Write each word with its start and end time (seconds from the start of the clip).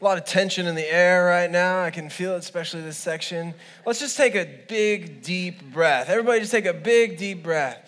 A 0.00 0.04
lot 0.04 0.16
of 0.16 0.24
tension 0.24 0.66
in 0.66 0.76
the 0.76 0.92
air 0.92 1.26
right 1.26 1.50
now. 1.50 1.82
I 1.82 1.90
can 1.90 2.08
feel 2.08 2.34
it, 2.34 2.38
especially 2.38 2.82
this 2.82 2.96
section. 2.96 3.52
Let's 3.84 3.98
just 3.98 4.16
take 4.16 4.36
a 4.36 4.48
big, 4.68 5.22
deep 5.22 5.72
breath. 5.72 6.08
Everybody, 6.08 6.40
just 6.40 6.52
take 6.52 6.66
a 6.66 6.72
big, 6.72 7.18
deep 7.18 7.42
breath. 7.42 7.84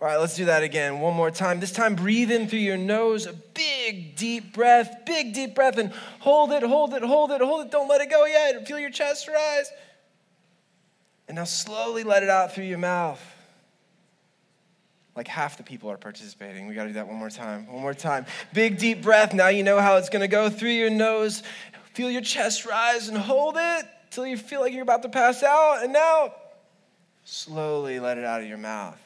All 0.00 0.06
right, 0.06 0.16
let's 0.20 0.36
do 0.36 0.44
that 0.44 0.62
again 0.62 1.00
one 1.00 1.14
more 1.14 1.30
time. 1.30 1.58
This 1.58 1.72
time, 1.72 1.96
breathe 1.96 2.30
in 2.30 2.46
through 2.46 2.60
your 2.60 2.76
nose, 2.76 3.26
a 3.26 3.32
big, 3.32 4.14
deep 4.14 4.52
breath, 4.52 5.04
big, 5.04 5.32
deep 5.34 5.56
breath, 5.56 5.76
and 5.76 5.90
hold 6.20 6.52
it, 6.52 6.62
hold 6.62 6.94
it, 6.94 7.02
hold 7.02 7.32
it, 7.32 7.40
hold 7.40 7.66
it. 7.66 7.72
Don't 7.72 7.88
let 7.88 8.00
it 8.00 8.10
go 8.10 8.24
yet. 8.26 8.68
Feel 8.68 8.78
your 8.78 8.90
chest 8.90 9.26
rise. 9.26 9.70
And 11.26 11.36
now 11.36 11.44
slowly 11.44 12.04
let 12.04 12.22
it 12.22 12.28
out 12.28 12.54
through 12.54 12.64
your 12.64 12.78
mouth. 12.78 13.20
Like 15.18 15.26
half 15.26 15.56
the 15.56 15.64
people 15.64 15.90
are 15.90 15.96
participating. 15.96 16.68
We 16.68 16.76
got 16.76 16.84
to 16.84 16.90
do 16.90 16.94
that 16.94 17.08
one 17.08 17.16
more 17.16 17.28
time. 17.28 17.66
One 17.66 17.82
more 17.82 17.92
time. 17.92 18.24
Big, 18.54 18.78
deep 18.78 19.02
breath. 19.02 19.34
Now 19.34 19.48
you 19.48 19.64
know 19.64 19.80
how 19.80 19.96
it's 19.96 20.08
going 20.08 20.22
to 20.22 20.28
go 20.28 20.48
through 20.48 20.70
your 20.70 20.90
nose. 20.90 21.42
Feel 21.92 22.08
your 22.08 22.22
chest 22.22 22.64
rise 22.64 23.08
and 23.08 23.18
hold 23.18 23.56
it 23.58 23.84
till 24.12 24.24
you 24.24 24.36
feel 24.36 24.60
like 24.60 24.72
you're 24.72 24.84
about 24.84 25.02
to 25.02 25.08
pass 25.08 25.42
out. 25.42 25.82
And 25.82 25.92
now, 25.92 26.36
slowly 27.24 27.98
let 27.98 28.16
it 28.16 28.24
out 28.24 28.42
of 28.42 28.46
your 28.46 28.58
mouth. 28.58 28.96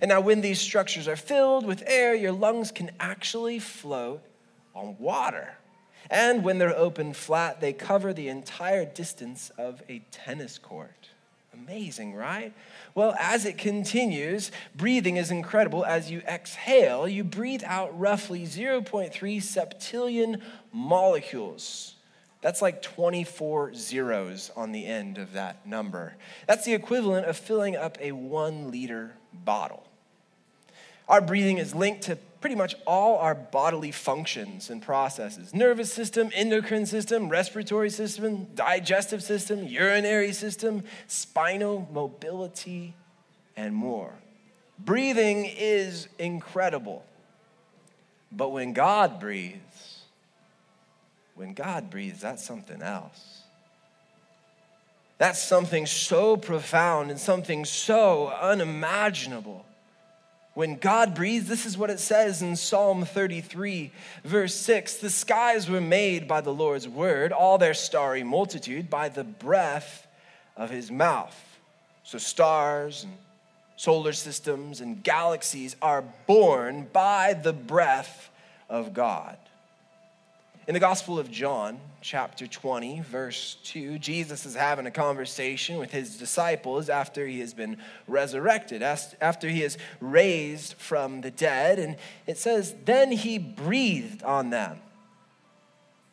And 0.00 0.10
now, 0.10 0.20
when 0.20 0.40
these 0.40 0.60
structures 0.60 1.08
are 1.08 1.16
filled 1.16 1.66
with 1.66 1.82
air, 1.86 2.14
your 2.14 2.32
lungs 2.32 2.70
can 2.70 2.90
actually 3.00 3.58
float 3.58 4.22
on 4.74 4.96
water. 4.98 5.54
And 6.10 6.44
when 6.44 6.58
they're 6.58 6.76
open 6.76 7.12
flat, 7.12 7.60
they 7.60 7.72
cover 7.72 8.12
the 8.12 8.28
entire 8.28 8.84
distance 8.84 9.50
of 9.58 9.82
a 9.88 10.00
tennis 10.10 10.58
court. 10.58 11.07
Amazing, 11.66 12.14
right? 12.14 12.52
Well, 12.94 13.14
as 13.18 13.44
it 13.44 13.58
continues, 13.58 14.50
breathing 14.74 15.16
is 15.16 15.30
incredible. 15.30 15.84
As 15.84 16.10
you 16.10 16.20
exhale, 16.20 17.08
you 17.08 17.24
breathe 17.24 17.62
out 17.66 17.98
roughly 17.98 18.44
0.3 18.44 19.12
septillion 19.12 20.40
molecules. 20.72 21.94
That's 22.40 22.62
like 22.62 22.82
24 22.82 23.74
zeros 23.74 24.50
on 24.56 24.72
the 24.72 24.86
end 24.86 25.18
of 25.18 25.32
that 25.32 25.66
number. 25.66 26.14
That's 26.46 26.64
the 26.64 26.74
equivalent 26.74 27.26
of 27.26 27.36
filling 27.36 27.76
up 27.76 27.98
a 28.00 28.12
one 28.12 28.70
liter 28.70 29.14
bottle. 29.32 29.84
Our 31.08 31.20
breathing 31.20 31.58
is 31.58 31.74
linked 31.74 32.02
to 32.02 32.18
pretty 32.40 32.56
much 32.56 32.74
all 32.86 33.18
our 33.18 33.34
bodily 33.34 33.90
functions 33.90 34.70
and 34.70 34.80
processes 34.80 35.52
nervous 35.54 35.92
system, 35.92 36.30
endocrine 36.34 36.86
system, 36.86 37.28
respiratory 37.28 37.90
system, 37.90 38.46
digestive 38.54 39.22
system, 39.22 39.64
urinary 39.64 40.32
system, 40.32 40.84
spinal 41.06 41.88
mobility, 41.92 42.94
and 43.56 43.74
more. 43.74 44.12
Breathing 44.78 45.44
is 45.46 46.08
incredible. 46.18 47.04
But 48.30 48.50
when 48.50 48.72
God 48.72 49.18
breathes, 49.18 50.02
when 51.34 51.54
God 51.54 51.90
breathes, 51.90 52.20
that's 52.20 52.44
something 52.44 52.82
else. 52.82 53.42
That's 55.16 55.42
something 55.42 55.86
so 55.86 56.36
profound 56.36 57.10
and 57.10 57.18
something 57.18 57.64
so 57.64 58.28
unimaginable 58.28 59.64
when 60.58 60.74
God 60.74 61.14
breathes, 61.14 61.46
this 61.46 61.66
is 61.66 61.78
what 61.78 61.88
it 61.88 62.00
says 62.00 62.42
in 62.42 62.56
Psalm 62.56 63.04
33, 63.04 63.92
verse 64.24 64.56
6 64.56 64.96
The 64.96 65.08
skies 65.08 65.70
were 65.70 65.80
made 65.80 66.26
by 66.26 66.40
the 66.40 66.52
Lord's 66.52 66.88
word, 66.88 67.30
all 67.30 67.58
their 67.58 67.74
starry 67.74 68.24
multitude 68.24 68.90
by 68.90 69.08
the 69.08 69.22
breath 69.22 70.08
of 70.56 70.68
his 70.68 70.90
mouth. 70.90 71.60
So, 72.02 72.18
stars 72.18 73.04
and 73.04 73.12
solar 73.76 74.12
systems 74.12 74.80
and 74.80 75.00
galaxies 75.00 75.76
are 75.80 76.02
born 76.26 76.88
by 76.92 77.34
the 77.34 77.52
breath 77.52 78.28
of 78.68 78.92
God. 78.92 79.36
In 80.68 80.74
the 80.74 80.80
Gospel 80.80 81.18
of 81.18 81.30
John, 81.30 81.80
chapter 82.02 82.46
20, 82.46 83.00
verse 83.00 83.56
2, 83.64 83.98
Jesus 83.98 84.44
is 84.44 84.54
having 84.54 84.84
a 84.84 84.90
conversation 84.90 85.78
with 85.78 85.90
his 85.92 86.18
disciples 86.18 86.90
after 86.90 87.26
he 87.26 87.40
has 87.40 87.54
been 87.54 87.78
resurrected, 88.06 88.82
after 88.82 89.48
he 89.48 89.62
is 89.62 89.78
raised 89.98 90.74
from 90.74 91.22
the 91.22 91.30
dead. 91.30 91.78
And 91.78 91.96
it 92.26 92.36
says, 92.36 92.74
Then 92.84 93.10
he 93.12 93.38
breathed 93.38 94.22
on 94.22 94.50
them. 94.50 94.78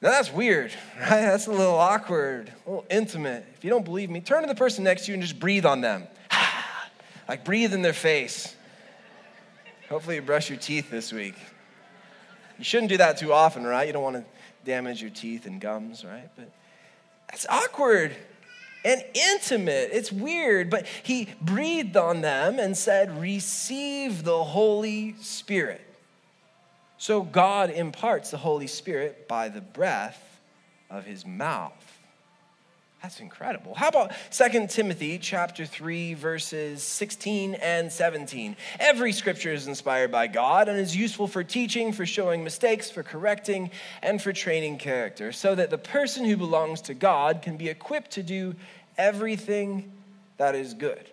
Now 0.01 0.11
that's 0.11 0.31
weird, 0.31 0.71
right? 1.01 1.23
That's 1.23 1.47
a 1.47 1.51
little 1.51 1.75
awkward, 1.75 2.53
a 2.65 2.69
little 2.69 2.85
intimate. 2.89 3.45
If 3.57 3.65
you 3.65 3.69
don't 3.69 3.83
believe 3.83 4.09
me, 4.09 4.21
turn 4.21 4.39
to 4.43 4.47
the 4.47 4.55
person 4.55 4.85
next 4.85 5.03
to 5.03 5.11
you 5.11 5.15
and 5.15 5.21
just 5.21 5.37
breathe 5.37 5.65
on 5.65 5.81
them. 5.81 6.07
like 7.27 7.43
breathe 7.43 7.73
in 7.73 7.81
their 7.81 7.91
face. 7.91 8.55
Hopefully, 9.89 10.15
you 10.15 10.21
brush 10.21 10.49
your 10.49 10.59
teeth 10.59 10.89
this 10.89 11.11
week. 11.11 11.35
You 12.57 12.63
shouldn't 12.63 12.89
do 12.89 12.97
that 12.97 13.17
too 13.17 13.33
often, 13.33 13.65
right? 13.65 13.85
You 13.85 13.91
don't 13.91 14.01
want 14.01 14.15
to 14.15 14.34
damage 14.65 15.01
your 15.01 15.11
teeth 15.11 15.45
and 15.45 15.61
gums, 15.61 16.03
right? 16.03 16.29
But 16.35 16.49
that's 17.29 17.45
awkward 17.47 18.15
and 18.83 19.03
intimate. 19.13 19.89
It's 19.91 20.11
weird, 20.11 20.69
but 20.69 20.85
he 21.03 21.29
breathed 21.41 21.97
on 21.97 22.21
them 22.21 22.59
and 22.59 22.77
said, 22.77 23.19
Receive 23.19 24.23
the 24.23 24.43
Holy 24.43 25.15
Spirit. 25.21 25.81
So 26.97 27.21
God 27.21 27.69
imparts 27.71 28.31
the 28.31 28.37
Holy 28.37 28.67
Spirit 28.67 29.27
by 29.27 29.49
the 29.49 29.61
breath 29.61 30.39
of 30.89 31.05
his 31.05 31.25
mouth. 31.25 31.84
That's 33.05 33.19
incredible. 33.19 33.75
How 33.75 33.89
about 33.89 34.13
2 34.31 34.65
Timothy 34.65 35.19
chapter 35.19 35.63
3 35.63 36.15
verses 36.15 36.81
16 36.81 37.53
and 37.53 37.91
17? 37.91 38.57
Every 38.79 39.11
scripture 39.11 39.53
is 39.53 39.67
inspired 39.67 40.11
by 40.11 40.25
God 40.25 40.67
and 40.67 40.79
is 40.79 40.95
useful 40.95 41.27
for 41.27 41.43
teaching, 41.43 41.93
for 41.93 42.07
showing 42.07 42.43
mistakes, 42.43 42.89
for 42.89 43.03
correcting, 43.03 43.69
and 44.01 44.19
for 44.19 44.33
training 44.33 44.79
character, 44.79 45.31
so 45.31 45.53
that 45.53 45.69
the 45.69 45.77
person 45.77 46.25
who 46.25 46.35
belongs 46.35 46.81
to 46.81 46.95
God 46.95 47.43
can 47.43 47.57
be 47.57 47.69
equipped 47.69 48.09
to 48.13 48.23
do 48.23 48.55
everything 48.97 49.91
that 50.37 50.55
is 50.55 50.73
good. 50.73 51.07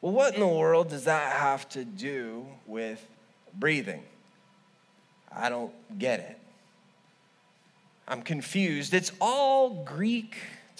Well, 0.00 0.10
what 0.10 0.34
in 0.34 0.40
the 0.40 0.48
world 0.48 0.88
does 0.88 1.04
that 1.04 1.36
have 1.36 1.68
to 1.68 1.84
do 1.84 2.44
with 2.66 3.06
breathing? 3.54 4.02
I 5.30 5.48
don't 5.48 5.72
get 5.96 6.18
it. 6.18 6.38
I'm 8.08 8.22
confused. 8.22 8.94
It's 8.94 9.12
all 9.20 9.84
Greek 9.84 10.34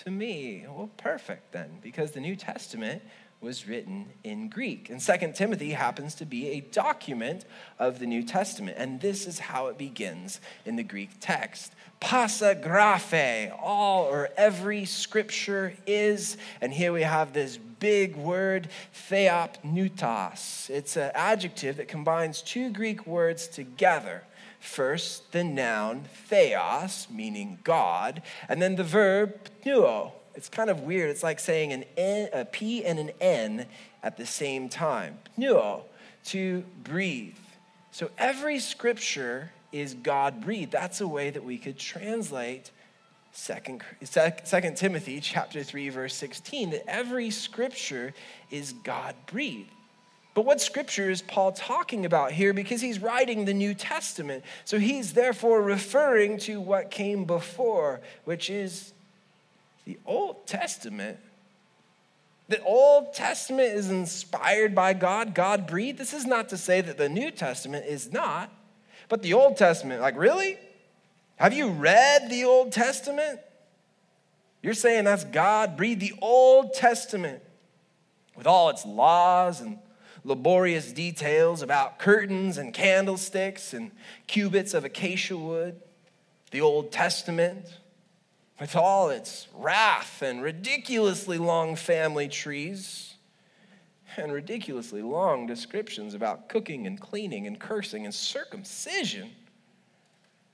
to 0.04 0.10
me. 0.10 0.64
Well, 0.68 0.90
perfect 0.96 1.52
then, 1.52 1.78
because 1.82 2.12
the 2.12 2.20
New 2.20 2.36
Testament 2.36 3.02
was 3.40 3.66
written 3.66 4.06
in 4.22 4.48
Greek. 4.48 4.88
And 4.88 5.02
Second 5.02 5.34
Timothy 5.34 5.70
happens 5.70 6.14
to 6.16 6.24
be 6.24 6.50
a 6.50 6.60
document 6.60 7.44
of 7.78 7.98
the 7.98 8.06
New 8.06 8.22
Testament. 8.22 8.76
And 8.78 9.00
this 9.00 9.26
is 9.26 9.40
how 9.40 9.66
it 9.66 9.76
begins 9.76 10.40
in 10.64 10.76
the 10.76 10.84
Greek 10.84 11.10
text. 11.20 11.72
Pasa 11.98 12.54
graphe, 12.54 13.52
all 13.60 14.04
or 14.04 14.28
every 14.36 14.84
scripture 14.84 15.74
is. 15.86 16.36
And 16.60 16.72
here 16.72 16.92
we 16.92 17.02
have 17.02 17.32
this 17.32 17.56
big 17.56 18.16
word, 18.16 18.68
theopneustos. 19.10 20.70
It's 20.70 20.96
an 20.96 21.10
adjective 21.14 21.78
that 21.78 21.88
combines 21.88 22.42
two 22.42 22.70
Greek 22.70 23.06
words 23.08 23.48
together. 23.48 24.22
First, 24.62 25.32
the 25.32 25.42
noun 25.42 26.04
theos, 26.28 27.08
meaning 27.10 27.58
God, 27.64 28.22
and 28.48 28.62
then 28.62 28.76
the 28.76 28.84
verb 28.84 29.34
pneuo, 29.64 30.12
it's 30.36 30.48
kind 30.48 30.70
of 30.70 30.82
weird. 30.82 31.10
It's 31.10 31.24
like 31.24 31.40
saying 31.40 31.72
an 31.72 31.84
N, 31.96 32.28
a 32.32 32.44
P 32.44 32.84
and 32.84 32.98
an 33.00 33.10
N 33.20 33.66
at 34.04 34.16
the 34.16 34.24
same 34.24 34.68
time. 34.68 35.18
Pneuo, 35.36 35.82
to 36.26 36.64
breathe. 36.84 37.34
So 37.90 38.10
every 38.16 38.60
scripture 38.60 39.50
is 39.72 39.94
God 39.94 40.40
breathed. 40.40 40.70
That's 40.70 41.00
a 41.00 41.08
way 41.08 41.30
that 41.30 41.42
we 41.42 41.58
could 41.58 41.76
translate 41.76 42.70
Second, 43.32 43.82
Second 44.04 44.76
Timothy 44.76 45.18
chapter 45.18 45.62
3, 45.64 45.88
verse 45.88 46.14
16, 46.14 46.70
that 46.70 46.88
every 46.88 47.30
scripture 47.30 48.12
is 48.50 48.74
God 48.74 49.14
breathed. 49.26 49.70
But 50.34 50.46
what 50.46 50.60
scripture 50.60 51.10
is 51.10 51.20
Paul 51.20 51.52
talking 51.52 52.06
about 52.06 52.32
here? 52.32 52.54
Because 52.54 52.80
he's 52.80 52.98
writing 52.98 53.44
the 53.44 53.52
New 53.52 53.74
Testament. 53.74 54.44
So 54.64 54.78
he's 54.78 55.12
therefore 55.12 55.60
referring 55.60 56.38
to 56.38 56.60
what 56.60 56.90
came 56.90 57.24
before, 57.24 58.00
which 58.24 58.48
is 58.48 58.92
the 59.84 59.98
Old 60.06 60.46
Testament, 60.46 61.18
the 62.48 62.62
Old 62.62 63.14
Testament 63.14 63.74
is 63.74 63.90
inspired 63.90 64.74
by 64.74 64.92
God, 64.92 65.34
God 65.34 65.66
breathed. 65.66 65.98
This 65.98 66.12
is 66.12 66.26
not 66.26 66.48
to 66.50 66.56
say 66.56 66.80
that 66.80 66.98
the 66.98 67.08
New 67.08 67.30
Testament 67.30 67.86
is 67.86 68.12
not, 68.12 68.50
but 69.08 69.22
the 69.22 69.34
Old 69.34 69.56
Testament, 69.56 70.00
like, 70.00 70.16
really? 70.18 70.58
Have 71.36 71.52
you 71.52 71.68
read 71.68 72.30
the 72.30 72.44
Old 72.44 72.72
Testament? 72.72 73.40
You're 74.62 74.74
saying 74.74 75.04
that's 75.04 75.24
God 75.24 75.76
breathed 75.76 76.00
the 76.00 76.14
Old 76.20 76.74
Testament 76.74 77.42
with 78.36 78.46
all 78.46 78.68
its 78.68 78.86
laws 78.86 79.60
and 79.60 79.78
laborious 80.24 80.92
details 80.92 81.62
about 81.62 81.98
curtains 81.98 82.58
and 82.58 82.72
candlesticks 82.72 83.72
and 83.74 83.90
cubits 84.26 84.74
of 84.74 84.84
acacia 84.84 85.36
wood, 85.36 85.80
the 86.50 86.60
Old 86.60 86.92
Testament 86.92 87.66
with 88.62 88.76
all 88.76 89.10
its 89.10 89.48
wrath 89.54 90.22
and 90.22 90.40
ridiculously 90.40 91.36
long 91.36 91.74
family 91.74 92.28
trees 92.28 93.16
and 94.16 94.32
ridiculously 94.32 95.02
long 95.02 95.48
descriptions 95.48 96.14
about 96.14 96.48
cooking 96.48 96.86
and 96.86 97.00
cleaning 97.00 97.48
and 97.48 97.58
cursing 97.58 98.04
and 98.04 98.14
circumcision. 98.14 99.30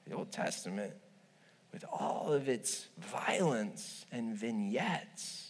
The 0.07 0.15
Old 0.15 0.33
Testament, 0.33 0.95
with 1.71 1.85
all 1.93 2.33
of 2.33 2.49
its 2.49 2.89
violence 2.99 4.07
and 4.11 4.35
vignettes 4.35 5.48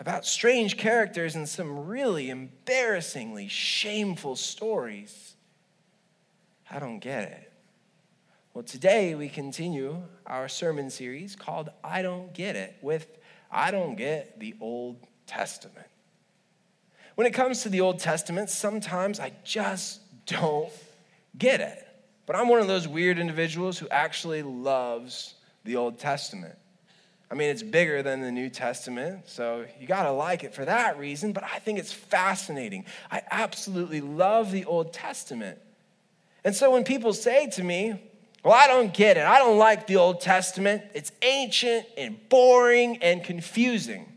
about 0.00 0.26
strange 0.26 0.76
characters 0.76 1.34
and 1.34 1.48
some 1.48 1.86
really 1.86 2.30
embarrassingly 2.30 3.48
shameful 3.48 4.36
stories. 4.36 5.34
I 6.70 6.78
don't 6.78 6.98
get 6.98 7.24
it. 7.24 7.52
Well, 8.54 8.64
today 8.64 9.14
we 9.14 9.28
continue 9.28 10.02
our 10.26 10.48
sermon 10.48 10.90
series 10.90 11.36
called 11.36 11.70
I 11.82 12.02
Don't 12.02 12.34
Get 12.34 12.56
It 12.56 12.76
with 12.82 13.06
I 13.50 13.70
Don't 13.70 13.96
Get 13.96 14.38
the 14.40 14.54
Old 14.60 14.96
Testament. 15.26 15.86
When 17.14 17.26
it 17.26 17.32
comes 17.32 17.62
to 17.62 17.68
the 17.68 17.80
Old 17.80 17.98
Testament, 17.98 18.50
sometimes 18.50 19.20
I 19.20 19.32
just 19.44 20.00
don't 20.26 20.70
get 21.36 21.60
it. 21.60 21.86
But 22.26 22.36
I'm 22.36 22.48
one 22.48 22.60
of 22.60 22.68
those 22.68 22.88
weird 22.88 23.18
individuals 23.18 23.78
who 23.78 23.88
actually 23.88 24.42
loves 24.42 25.34
the 25.64 25.76
Old 25.76 25.98
Testament. 25.98 26.56
I 27.32 27.34
mean, 27.34 27.48
it's 27.48 27.62
bigger 27.62 28.02
than 28.02 28.20
the 28.20 28.30
New 28.30 28.50
Testament, 28.50 29.22
so 29.26 29.64
you 29.80 29.86
gotta 29.86 30.12
like 30.12 30.44
it 30.44 30.52
for 30.54 30.66
that 30.66 30.98
reason, 30.98 31.32
but 31.32 31.42
I 31.42 31.60
think 31.60 31.78
it's 31.78 31.90
fascinating. 31.90 32.84
I 33.10 33.22
absolutely 33.30 34.02
love 34.02 34.52
the 34.52 34.66
Old 34.66 34.92
Testament. 34.92 35.58
And 36.44 36.54
so 36.54 36.70
when 36.70 36.84
people 36.84 37.14
say 37.14 37.46
to 37.52 37.64
me, 37.64 37.94
well, 38.44 38.52
I 38.52 38.66
don't 38.66 38.92
get 38.92 39.16
it. 39.16 39.24
I 39.24 39.38
don't 39.38 39.56
like 39.56 39.86
the 39.86 39.96
Old 39.96 40.20
Testament. 40.20 40.82
It's 40.92 41.10
ancient 41.22 41.86
and 41.96 42.18
boring 42.28 42.98
and 42.98 43.24
confusing. 43.24 44.12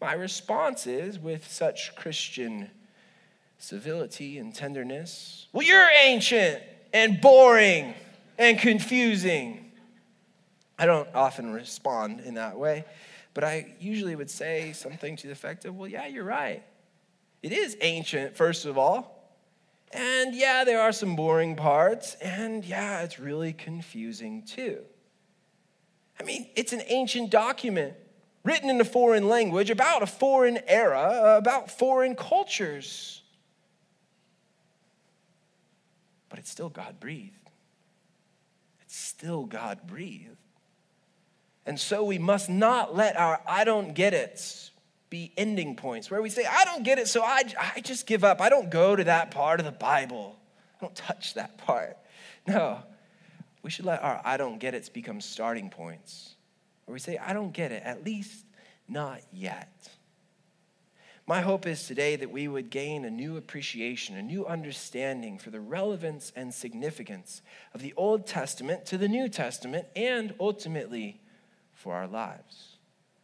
My 0.00 0.14
response 0.14 0.88
is, 0.88 1.20
with 1.20 1.48
such 1.48 1.94
Christian 1.94 2.72
civility 3.58 4.38
and 4.38 4.52
tenderness, 4.52 5.46
well, 5.52 5.64
you're 5.64 5.88
ancient 6.02 6.60
and 6.92 7.20
boring 7.20 7.94
and 8.36 8.58
confusing. 8.58 9.65
I 10.78 10.86
don't 10.86 11.08
often 11.14 11.52
respond 11.52 12.20
in 12.20 12.34
that 12.34 12.58
way, 12.58 12.84
but 13.34 13.44
I 13.44 13.74
usually 13.80 14.14
would 14.14 14.30
say 14.30 14.72
something 14.72 15.16
to 15.16 15.26
the 15.26 15.32
effect 15.32 15.64
of, 15.64 15.74
well, 15.74 15.88
yeah, 15.88 16.06
you're 16.06 16.24
right. 16.24 16.62
It 17.42 17.52
is 17.52 17.76
ancient, 17.80 18.36
first 18.36 18.66
of 18.66 18.76
all. 18.76 19.16
And 19.92 20.34
yeah, 20.34 20.64
there 20.64 20.80
are 20.80 20.92
some 20.92 21.16
boring 21.16 21.56
parts. 21.56 22.14
And 22.16 22.64
yeah, 22.64 23.02
it's 23.02 23.18
really 23.18 23.52
confusing 23.52 24.42
too. 24.42 24.80
I 26.18 26.24
mean, 26.24 26.48
it's 26.56 26.72
an 26.72 26.82
ancient 26.88 27.30
document 27.30 27.94
written 28.44 28.70
in 28.70 28.80
a 28.80 28.84
foreign 28.84 29.28
language 29.28 29.70
about 29.70 30.02
a 30.02 30.06
foreign 30.06 30.58
era, 30.66 31.36
about 31.36 31.70
foreign 31.70 32.14
cultures. 32.14 33.22
But 36.28 36.38
it's 36.38 36.50
still 36.50 36.68
God 36.68 36.98
breathed. 37.00 37.50
It's 38.82 38.96
still 38.96 39.44
God 39.44 39.80
breathed. 39.86 40.36
And 41.66 41.78
so 41.78 42.04
we 42.04 42.18
must 42.18 42.48
not 42.48 42.94
let 42.94 43.16
our 43.16 43.40
I 43.46 43.64
don't 43.64 43.92
get 43.94 44.14
it 44.14 44.70
be 45.10 45.32
ending 45.36 45.76
points 45.76 46.10
where 46.10 46.22
we 46.22 46.30
say, 46.30 46.44
I 46.44 46.64
don't 46.64 46.82
get 46.82 46.98
it, 46.98 47.08
so 47.08 47.22
I, 47.22 47.42
I 47.76 47.80
just 47.80 48.06
give 48.06 48.24
up. 48.24 48.40
I 48.40 48.48
don't 48.48 48.70
go 48.70 48.96
to 48.96 49.04
that 49.04 49.30
part 49.30 49.60
of 49.60 49.66
the 49.66 49.72
Bible. 49.72 50.36
I 50.78 50.84
don't 50.84 50.94
touch 50.94 51.34
that 51.34 51.58
part. 51.58 51.96
No, 52.46 52.78
we 53.62 53.70
should 53.70 53.84
let 53.84 54.02
our 54.02 54.20
I 54.24 54.36
don't 54.36 54.58
get 54.58 54.74
it 54.74 54.88
become 54.92 55.20
starting 55.20 55.68
points 55.68 56.36
where 56.84 56.92
we 56.92 57.00
say, 57.00 57.18
I 57.18 57.32
don't 57.32 57.52
get 57.52 57.72
it, 57.72 57.82
at 57.84 58.04
least 58.04 58.44
not 58.88 59.20
yet. 59.32 59.90
My 61.26 61.40
hope 61.40 61.66
is 61.66 61.84
today 61.84 62.14
that 62.14 62.30
we 62.30 62.46
would 62.46 62.70
gain 62.70 63.04
a 63.04 63.10
new 63.10 63.36
appreciation, 63.36 64.16
a 64.16 64.22
new 64.22 64.46
understanding 64.46 65.38
for 65.38 65.50
the 65.50 65.58
relevance 65.58 66.32
and 66.36 66.54
significance 66.54 67.42
of 67.74 67.82
the 67.82 67.92
Old 67.96 68.28
Testament 68.28 68.86
to 68.86 68.96
the 68.96 69.08
New 69.08 69.28
Testament 69.28 69.88
and 69.96 70.32
ultimately 70.38 71.20
for 71.86 71.94
our 71.94 72.08
lives. 72.08 72.78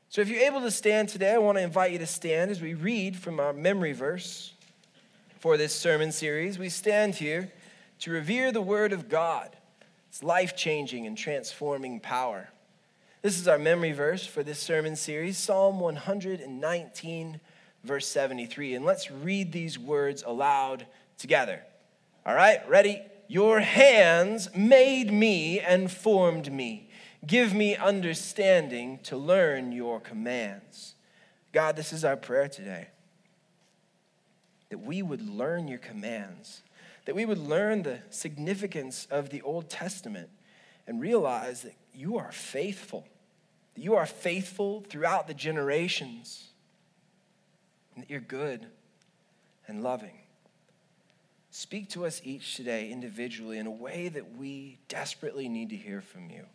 So 0.08 0.20
if 0.20 0.28
you're 0.28 0.44
able 0.44 0.60
to 0.60 0.70
stand 0.70 1.08
today, 1.08 1.34
I 1.34 1.38
want 1.38 1.58
to 1.58 1.64
invite 1.64 1.90
you 1.90 1.98
to 1.98 2.06
stand 2.06 2.48
as 2.48 2.60
we 2.60 2.74
read 2.74 3.16
from 3.16 3.40
our 3.40 3.52
memory 3.52 3.92
verse 3.92 4.52
for 5.40 5.56
this 5.56 5.74
sermon 5.74 6.12
series. 6.12 6.60
We 6.60 6.68
stand 6.68 7.16
here 7.16 7.50
to 7.98 8.12
revere 8.12 8.52
the 8.52 8.62
Word 8.62 8.92
of 8.92 9.08
God, 9.08 9.48
its 10.08 10.22
life 10.22 10.54
changing 10.54 11.08
and 11.08 11.18
transforming 11.18 11.98
power. 11.98 12.50
This 13.20 13.36
is 13.36 13.48
our 13.48 13.58
memory 13.58 13.90
verse 13.90 14.24
for 14.24 14.44
this 14.44 14.60
sermon 14.60 14.94
series, 14.94 15.38
Psalm 15.38 15.80
119, 15.80 17.40
verse 17.82 18.06
73. 18.06 18.76
And 18.76 18.84
let's 18.84 19.10
read 19.10 19.50
these 19.50 19.76
words 19.76 20.22
aloud 20.24 20.86
together. 21.18 21.62
All 22.24 22.36
right, 22.36 22.60
ready? 22.68 23.02
Your 23.26 23.58
hands 23.58 24.54
made 24.54 25.12
me 25.12 25.58
and 25.58 25.90
formed 25.90 26.52
me. 26.52 26.90
Give 27.26 27.54
me 27.54 27.76
understanding 27.76 28.98
to 29.04 29.16
learn 29.16 29.70
your 29.70 30.00
commands. 30.00 30.94
God, 31.52 31.76
this 31.76 31.92
is 31.92 32.04
our 32.04 32.16
prayer 32.16 32.48
today. 32.48 32.88
That 34.70 34.78
we 34.78 35.02
would 35.02 35.28
learn 35.28 35.68
your 35.68 35.78
commands, 35.78 36.62
that 37.04 37.14
we 37.14 37.24
would 37.24 37.38
learn 37.38 37.82
the 37.82 38.00
significance 38.10 39.06
of 39.10 39.30
the 39.30 39.42
Old 39.42 39.68
Testament 39.70 40.30
and 40.86 41.00
realize 41.00 41.62
that 41.62 41.74
you 41.94 42.18
are 42.18 42.32
faithful, 42.32 43.06
that 43.74 43.82
you 43.82 43.94
are 43.94 44.06
faithful 44.06 44.84
throughout 44.88 45.28
the 45.28 45.34
generations, 45.34 46.48
and 47.94 48.02
that 48.02 48.10
you're 48.10 48.20
good 48.20 48.66
and 49.68 49.82
loving. 49.82 50.18
Speak 51.50 51.90
to 51.90 52.06
us 52.06 52.20
each 52.24 52.56
today 52.56 52.90
individually 52.90 53.58
in 53.58 53.66
a 53.66 53.70
way 53.70 54.08
that 54.08 54.36
we 54.36 54.78
desperately 54.88 55.48
need 55.48 55.68
to 55.68 55.76
hear 55.76 56.00
from 56.00 56.30
you. 56.30 56.46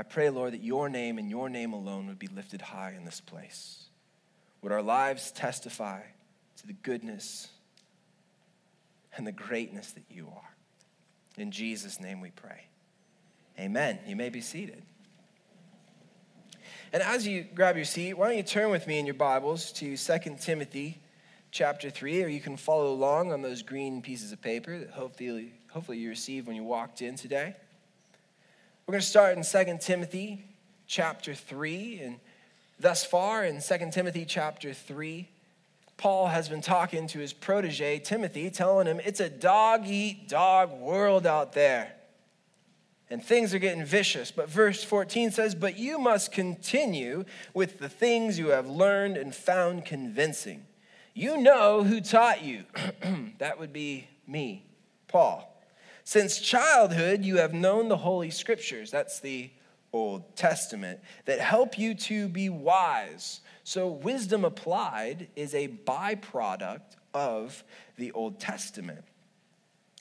I 0.00 0.02
pray, 0.02 0.30
Lord, 0.30 0.54
that 0.54 0.62
your 0.62 0.88
name 0.88 1.18
and 1.18 1.28
your 1.28 1.50
name 1.50 1.74
alone 1.74 2.06
would 2.06 2.18
be 2.18 2.26
lifted 2.28 2.62
high 2.62 2.94
in 2.96 3.04
this 3.04 3.20
place. 3.20 3.84
Would 4.62 4.72
our 4.72 4.80
lives 4.80 5.30
testify 5.30 6.00
to 6.56 6.66
the 6.66 6.72
goodness 6.72 7.48
and 9.14 9.26
the 9.26 9.32
greatness 9.32 9.92
that 9.92 10.04
you 10.10 10.28
are? 10.34 10.54
In 11.36 11.50
Jesus' 11.50 12.00
name 12.00 12.22
we 12.22 12.30
pray. 12.30 12.62
Amen. 13.58 13.98
You 14.06 14.16
may 14.16 14.30
be 14.30 14.40
seated. 14.40 14.82
And 16.94 17.02
as 17.02 17.26
you 17.26 17.44
grab 17.54 17.76
your 17.76 17.84
seat, 17.84 18.14
why 18.14 18.28
don't 18.28 18.38
you 18.38 18.42
turn 18.42 18.70
with 18.70 18.86
me 18.86 18.98
in 18.98 19.04
your 19.04 19.14
Bibles 19.14 19.70
to 19.72 19.98
2 19.98 20.18
Timothy 20.40 20.98
chapter 21.50 21.90
3, 21.90 22.24
or 22.24 22.28
you 22.28 22.40
can 22.40 22.56
follow 22.56 22.90
along 22.90 23.34
on 23.34 23.42
those 23.42 23.60
green 23.60 24.00
pieces 24.00 24.32
of 24.32 24.40
paper 24.40 24.78
that 24.78 24.92
hopefully, 24.92 25.52
hopefully 25.68 25.98
you 25.98 26.08
received 26.08 26.46
when 26.46 26.56
you 26.56 26.64
walked 26.64 27.02
in 27.02 27.16
today. 27.16 27.54
We're 28.90 28.94
going 28.94 29.02
to 29.02 29.06
start 29.06 29.38
in 29.38 29.44
2 29.44 29.78
Timothy 29.78 30.44
chapter 30.88 31.32
3. 31.32 32.00
And 32.02 32.16
thus 32.80 33.04
far 33.04 33.44
in 33.44 33.60
2 33.62 33.90
Timothy 33.92 34.24
chapter 34.24 34.74
3, 34.74 35.28
Paul 35.96 36.26
has 36.26 36.48
been 36.48 36.60
talking 36.60 37.06
to 37.06 37.20
his 37.20 37.32
protege, 37.32 38.00
Timothy, 38.00 38.50
telling 38.50 38.88
him 38.88 39.00
it's 39.04 39.20
a 39.20 39.30
dog 39.30 39.86
eat 39.86 40.28
dog 40.28 40.72
world 40.72 41.24
out 41.24 41.52
there 41.52 41.92
and 43.10 43.24
things 43.24 43.54
are 43.54 43.60
getting 43.60 43.84
vicious. 43.84 44.32
But 44.32 44.50
verse 44.50 44.82
14 44.82 45.30
says, 45.30 45.54
But 45.54 45.78
you 45.78 46.00
must 46.00 46.32
continue 46.32 47.26
with 47.54 47.78
the 47.78 47.88
things 47.88 48.40
you 48.40 48.48
have 48.48 48.66
learned 48.66 49.16
and 49.16 49.32
found 49.32 49.84
convincing. 49.84 50.66
You 51.14 51.36
know 51.36 51.84
who 51.84 52.00
taught 52.00 52.42
you. 52.42 52.64
that 53.38 53.60
would 53.60 53.72
be 53.72 54.08
me, 54.26 54.64
Paul. 55.06 55.49
Since 56.10 56.40
childhood, 56.40 57.24
you 57.24 57.36
have 57.36 57.54
known 57.54 57.86
the 57.86 57.96
Holy 57.96 58.30
Scriptures. 58.30 58.90
That's 58.90 59.20
the 59.20 59.48
Old 59.92 60.34
Testament 60.34 60.98
that 61.24 61.38
help 61.38 61.78
you 61.78 61.94
to 61.94 62.26
be 62.26 62.48
wise. 62.48 63.42
So, 63.62 63.86
wisdom 63.86 64.44
applied 64.44 65.28
is 65.36 65.54
a 65.54 65.68
byproduct 65.68 66.96
of 67.14 67.62
the 67.96 68.10
Old 68.10 68.40
Testament. 68.40 69.04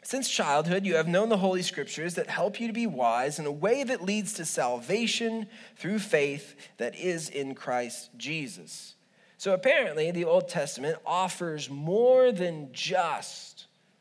Since 0.02 0.32
childhood, 0.32 0.84
you 0.84 0.96
have 0.96 1.08
known 1.08 1.30
the 1.30 1.38
Holy 1.38 1.62
Scriptures 1.62 2.16
that 2.16 2.26
help 2.26 2.60
you 2.60 2.66
to 2.66 2.74
be 2.74 2.88
wise 2.88 3.38
in 3.38 3.46
a 3.46 3.52
way 3.52 3.84
that 3.84 4.04
leads 4.04 4.34
to 4.34 4.46
salvation 4.46 5.46
through 5.78 6.00
faith 6.00 6.56
that 6.78 6.96
is 6.96 7.30
in 7.30 7.54
Christ 7.54 8.10
Jesus. 8.18 8.96
So 9.38 9.54
apparently, 9.54 10.10
the 10.10 10.26
Old 10.26 10.50
Testament 10.50 10.98
offers 11.06 11.70
more 11.70 12.32
than 12.32 12.70
just, 12.74 13.59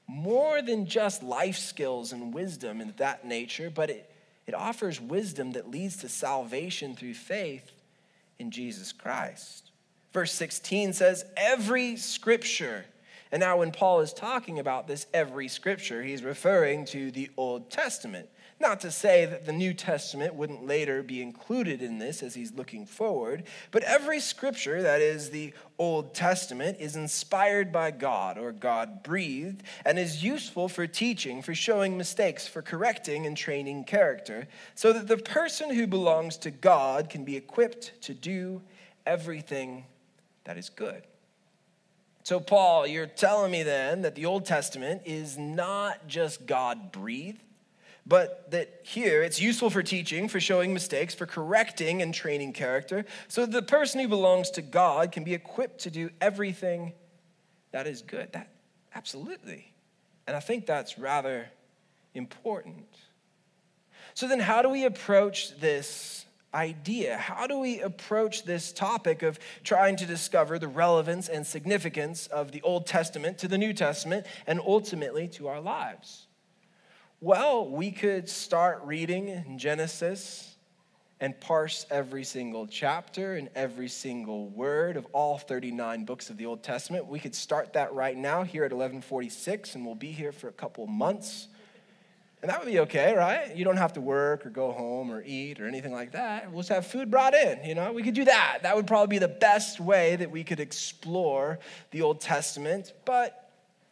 more 0.08 0.60
than 0.62 0.86
just 0.86 1.22
life 1.22 1.56
skills 1.56 2.12
and 2.12 2.34
wisdom 2.34 2.80
in 2.80 2.92
that 2.96 3.24
nature, 3.24 3.70
but 3.70 3.90
it, 3.90 4.10
it 4.46 4.54
offers 4.54 5.00
wisdom 5.00 5.52
that 5.52 5.70
leads 5.70 5.98
to 5.98 6.08
salvation 6.08 6.96
through 6.96 7.14
faith 7.14 7.70
in 8.40 8.50
Jesus 8.50 8.90
Christ. 8.90 9.70
Verse 10.12 10.32
16 10.32 10.94
says, 10.94 11.24
Every 11.36 11.96
scripture 11.96 12.86
and 13.30 13.40
now, 13.40 13.58
when 13.58 13.72
Paul 13.72 14.00
is 14.00 14.12
talking 14.12 14.58
about 14.58 14.86
this 14.86 15.06
every 15.12 15.48
scripture, 15.48 16.02
he's 16.02 16.22
referring 16.22 16.86
to 16.86 17.10
the 17.10 17.30
Old 17.36 17.70
Testament. 17.70 18.28
Not 18.60 18.80
to 18.80 18.90
say 18.90 19.24
that 19.24 19.46
the 19.46 19.52
New 19.52 19.72
Testament 19.72 20.34
wouldn't 20.34 20.66
later 20.66 21.04
be 21.04 21.22
included 21.22 21.80
in 21.80 21.98
this 21.98 22.24
as 22.24 22.34
he's 22.34 22.52
looking 22.52 22.86
forward, 22.86 23.44
but 23.70 23.84
every 23.84 24.18
scripture, 24.18 24.82
that 24.82 25.00
is 25.00 25.30
the 25.30 25.52
Old 25.78 26.12
Testament, 26.12 26.78
is 26.80 26.96
inspired 26.96 27.70
by 27.70 27.92
God 27.92 28.36
or 28.36 28.50
God 28.50 29.04
breathed 29.04 29.62
and 29.84 29.96
is 29.96 30.24
useful 30.24 30.68
for 30.68 30.88
teaching, 30.88 31.40
for 31.40 31.54
showing 31.54 31.96
mistakes, 31.96 32.48
for 32.48 32.60
correcting 32.60 33.26
and 33.26 33.36
training 33.36 33.84
character, 33.84 34.48
so 34.74 34.92
that 34.92 35.06
the 35.06 35.18
person 35.18 35.72
who 35.72 35.86
belongs 35.86 36.36
to 36.38 36.50
God 36.50 37.08
can 37.08 37.24
be 37.24 37.36
equipped 37.36 37.92
to 38.02 38.14
do 38.14 38.60
everything 39.06 39.84
that 40.44 40.58
is 40.58 40.68
good. 40.68 41.04
So, 42.24 42.40
Paul, 42.40 42.86
you're 42.88 43.06
telling 43.06 43.52
me 43.52 43.62
then 43.62 44.02
that 44.02 44.16
the 44.16 44.26
Old 44.26 44.44
Testament 44.44 45.02
is 45.06 45.38
not 45.38 46.08
just 46.08 46.44
God 46.44 46.90
breathed, 46.90 47.40
but 48.08 48.50
that 48.50 48.80
here 48.82 49.22
it's 49.22 49.40
useful 49.40 49.70
for 49.70 49.82
teaching, 49.82 50.28
for 50.28 50.40
showing 50.40 50.72
mistakes, 50.72 51.14
for 51.14 51.26
correcting 51.26 52.00
and 52.02 52.14
training 52.14 52.54
character, 52.54 53.04
so 53.28 53.42
that 53.42 53.52
the 53.52 53.62
person 53.62 54.00
who 54.00 54.08
belongs 54.08 54.50
to 54.52 54.62
God 54.62 55.12
can 55.12 55.24
be 55.24 55.34
equipped 55.34 55.80
to 55.80 55.90
do 55.90 56.10
everything 56.20 56.94
that 57.70 57.86
is 57.86 58.02
good. 58.02 58.32
That 58.32 58.48
absolutely. 58.94 59.72
And 60.26 60.34
I 60.36 60.40
think 60.40 60.66
that's 60.66 60.98
rather 60.98 61.48
important. 62.14 62.88
So 64.14 64.26
then 64.26 64.40
how 64.40 64.62
do 64.62 64.70
we 64.70 64.84
approach 64.84 65.58
this 65.60 66.24
idea. 66.54 67.16
How 67.16 67.46
do 67.46 67.58
we 67.58 67.80
approach 67.80 68.44
this 68.44 68.72
topic 68.72 69.22
of 69.22 69.38
trying 69.64 69.96
to 69.96 70.06
discover 70.06 70.58
the 70.58 70.68
relevance 70.68 71.28
and 71.28 71.46
significance 71.46 72.26
of 72.28 72.52
the 72.52 72.62
Old 72.62 72.86
Testament 72.86 73.38
to 73.38 73.48
the 73.48 73.58
New 73.58 73.72
Testament 73.72 74.26
and 74.46 74.60
ultimately 74.60 75.28
to 75.28 75.48
our 75.48 75.60
lives? 75.60 76.27
Well, 77.20 77.68
we 77.68 77.90
could 77.90 78.28
start 78.28 78.82
reading 78.84 79.26
in 79.26 79.58
Genesis 79.58 80.54
and 81.18 81.38
parse 81.40 81.84
every 81.90 82.22
single 82.22 82.68
chapter 82.68 83.34
and 83.34 83.50
every 83.56 83.88
single 83.88 84.46
word 84.50 84.96
of 84.96 85.04
all 85.06 85.36
39 85.36 86.04
books 86.04 86.30
of 86.30 86.36
the 86.36 86.46
Old 86.46 86.62
Testament. 86.62 87.08
We 87.08 87.18
could 87.18 87.34
start 87.34 87.72
that 87.72 87.92
right 87.92 88.16
now 88.16 88.44
here 88.44 88.62
at 88.62 88.70
1146 88.70 89.74
and 89.74 89.84
we'll 89.84 89.96
be 89.96 90.12
here 90.12 90.30
for 90.30 90.46
a 90.46 90.52
couple 90.52 90.86
months. 90.86 91.48
And 92.40 92.52
that 92.52 92.60
would 92.60 92.70
be 92.70 92.78
okay, 92.78 93.12
right? 93.16 93.56
You 93.56 93.64
don't 93.64 93.78
have 93.78 93.94
to 93.94 94.00
work 94.00 94.46
or 94.46 94.50
go 94.50 94.70
home 94.70 95.10
or 95.10 95.20
eat 95.26 95.60
or 95.60 95.66
anything 95.66 95.92
like 95.92 96.12
that. 96.12 96.52
We'll 96.52 96.60
just 96.60 96.68
have 96.68 96.86
food 96.86 97.10
brought 97.10 97.34
in, 97.34 97.64
you 97.64 97.74
know? 97.74 97.92
We 97.92 98.04
could 98.04 98.14
do 98.14 98.26
that. 98.26 98.60
That 98.62 98.76
would 98.76 98.86
probably 98.86 99.08
be 99.08 99.18
the 99.18 99.26
best 99.26 99.80
way 99.80 100.14
that 100.14 100.30
we 100.30 100.44
could 100.44 100.60
explore 100.60 101.58
the 101.90 102.02
Old 102.02 102.20
Testament. 102.20 102.92
But 103.04 103.37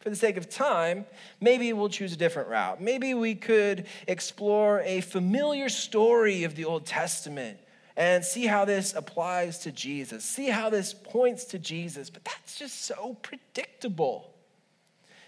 for 0.07 0.11
the 0.11 0.15
sake 0.15 0.37
of 0.37 0.47
time, 0.47 1.05
maybe 1.41 1.73
we'll 1.73 1.89
choose 1.89 2.13
a 2.13 2.15
different 2.15 2.47
route. 2.47 2.81
Maybe 2.81 3.13
we 3.13 3.35
could 3.35 3.87
explore 4.07 4.79
a 4.85 5.01
familiar 5.01 5.67
story 5.67 6.45
of 6.45 6.55
the 6.55 6.63
Old 6.63 6.85
Testament 6.85 7.59
and 7.97 8.23
see 8.23 8.45
how 8.45 8.63
this 8.63 8.93
applies 8.95 9.59
to 9.59 9.71
Jesus, 9.73 10.23
see 10.23 10.47
how 10.47 10.69
this 10.69 10.93
points 10.93 11.43
to 11.43 11.59
Jesus. 11.59 12.09
But 12.09 12.23
that's 12.23 12.57
just 12.57 12.85
so 12.85 13.17
predictable. 13.21 14.33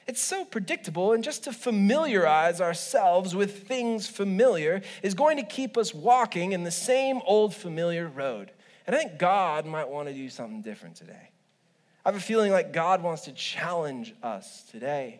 It's 0.07 0.21
so 0.21 0.45
predictable, 0.45 1.11
and 1.11 1.25
just 1.25 1.43
to 1.43 1.51
familiarize 1.51 2.61
ourselves 2.61 3.35
with 3.35 3.67
things 3.67 4.07
familiar 4.07 4.81
is 5.03 5.13
going 5.13 5.35
to 5.35 5.43
keep 5.43 5.77
us 5.77 5.93
walking 5.93 6.53
in 6.53 6.63
the 6.63 6.71
same 6.71 7.19
old 7.25 7.53
familiar 7.53 8.07
road. 8.07 8.49
And 8.87 8.95
I 8.95 8.99
think 8.99 9.19
God 9.19 9.65
might 9.65 9.89
want 9.89 10.07
to 10.07 10.13
do 10.13 10.29
something 10.29 10.61
different 10.61 10.95
today. 10.95 11.31
I 12.09 12.11
have 12.11 12.19
a 12.19 12.25
feeling 12.25 12.51
like 12.51 12.73
God 12.73 13.03
wants 13.03 13.25
to 13.25 13.31
challenge 13.33 14.15
us 14.23 14.63
today. 14.71 15.19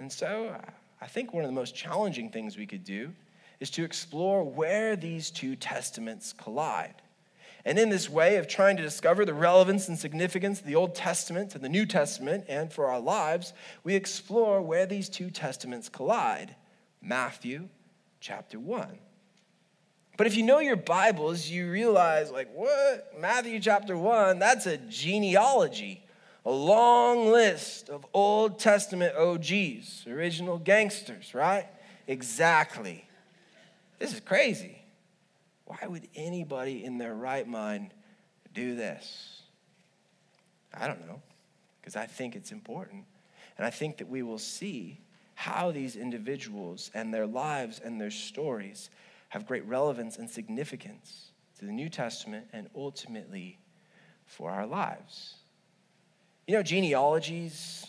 And 0.00 0.12
so 0.12 0.52
I 1.00 1.06
think 1.06 1.32
one 1.32 1.44
of 1.44 1.48
the 1.48 1.54
most 1.54 1.76
challenging 1.76 2.28
things 2.28 2.58
we 2.58 2.66
could 2.66 2.82
do 2.82 3.12
is 3.60 3.70
to 3.70 3.84
explore 3.84 4.42
where 4.42 4.96
these 4.96 5.30
two 5.30 5.54
testaments 5.54 6.32
collide. 6.32 6.96
And 7.64 7.78
in 7.78 7.88
this 7.88 8.10
way 8.10 8.34
of 8.34 8.48
trying 8.48 8.76
to 8.78 8.82
discover 8.82 9.24
the 9.24 9.32
relevance 9.32 9.86
and 9.86 9.96
significance 9.96 10.58
of 10.58 10.66
the 10.66 10.74
Old 10.74 10.96
Testament 10.96 11.50
to 11.52 11.60
the 11.60 11.68
New 11.68 11.86
Testament 11.86 12.46
and 12.48 12.72
for 12.72 12.88
our 12.88 12.98
lives, 12.98 13.52
we 13.84 13.94
explore 13.94 14.60
where 14.60 14.86
these 14.86 15.08
two 15.08 15.30
testaments 15.30 15.88
collide. 15.88 16.56
Matthew 17.00 17.68
chapter 18.18 18.58
1. 18.58 18.98
But 20.16 20.26
if 20.26 20.36
you 20.36 20.42
know 20.42 20.58
your 20.58 20.74
Bibles, 20.74 21.48
you 21.48 21.70
realize, 21.70 22.32
like, 22.32 22.52
what? 22.52 23.12
Matthew 23.20 23.60
chapter 23.60 23.96
1, 23.96 24.40
that's 24.40 24.66
a 24.66 24.76
genealogy, 24.76 26.02
a 26.48 26.50
long 26.50 27.30
list 27.30 27.90
of 27.90 28.06
Old 28.14 28.58
Testament 28.58 29.14
OGs, 29.14 30.06
original 30.06 30.56
gangsters, 30.56 31.34
right? 31.34 31.66
Exactly. 32.06 33.06
This 33.98 34.14
is 34.14 34.20
crazy. 34.20 34.82
Why 35.66 35.86
would 35.86 36.08
anybody 36.16 36.82
in 36.82 36.96
their 36.96 37.14
right 37.14 37.46
mind 37.46 37.92
do 38.54 38.74
this? 38.74 39.42
I 40.72 40.86
don't 40.86 41.06
know, 41.06 41.20
because 41.82 41.96
I 41.96 42.06
think 42.06 42.34
it's 42.34 42.50
important. 42.50 43.04
And 43.58 43.66
I 43.66 43.70
think 43.70 43.98
that 43.98 44.08
we 44.08 44.22
will 44.22 44.38
see 44.38 45.02
how 45.34 45.70
these 45.70 45.96
individuals 45.96 46.90
and 46.94 47.12
their 47.12 47.26
lives 47.26 47.78
and 47.78 48.00
their 48.00 48.10
stories 48.10 48.88
have 49.28 49.46
great 49.46 49.66
relevance 49.66 50.16
and 50.16 50.30
significance 50.30 51.32
to 51.58 51.66
the 51.66 51.72
New 51.72 51.90
Testament 51.90 52.46
and 52.54 52.70
ultimately 52.74 53.58
for 54.24 54.50
our 54.50 54.66
lives. 54.66 55.34
You 56.48 56.54
know, 56.54 56.62
genealogies 56.62 57.86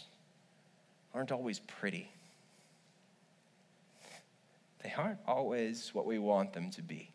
aren't 1.14 1.32
always 1.32 1.60
pretty, 1.60 2.12
they 4.84 4.94
aren't 4.98 5.20
always 5.26 5.92
what 5.94 6.06
we 6.06 6.20
want 6.20 6.52
them 6.52 6.70
to 6.72 6.82
be. 6.82 7.10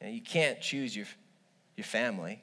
You, 0.00 0.06
know, 0.08 0.12
you 0.12 0.20
can't 0.20 0.60
choose 0.60 0.96
your, 0.96 1.06
your 1.76 1.84
family. 1.84 2.42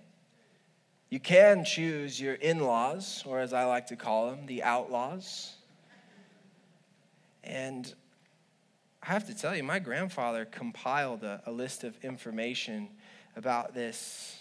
You 1.10 1.20
can 1.20 1.66
choose 1.66 2.22
your 2.22 2.36
in 2.36 2.62
laws, 2.62 3.22
or 3.26 3.40
as 3.42 3.52
I 3.52 3.66
like 3.66 3.88
to 3.88 3.98
call 3.98 4.30
them, 4.30 4.46
the 4.46 4.64
outlaws. 4.64 5.56
And 7.44 7.94
I 9.04 9.08
have 9.08 9.28
to 9.28 9.36
tell 9.36 9.58
you, 9.58 9.64
my 9.64 9.80
grandfather 9.80 10.46
compiled 10.46 11.26
a, 11.26 11.42
a 11.46 11.52
list 11.52 11.84
of 11.84 11.98
information 12.02 12.88
about 13.36 13.74
this, 13.74 14.40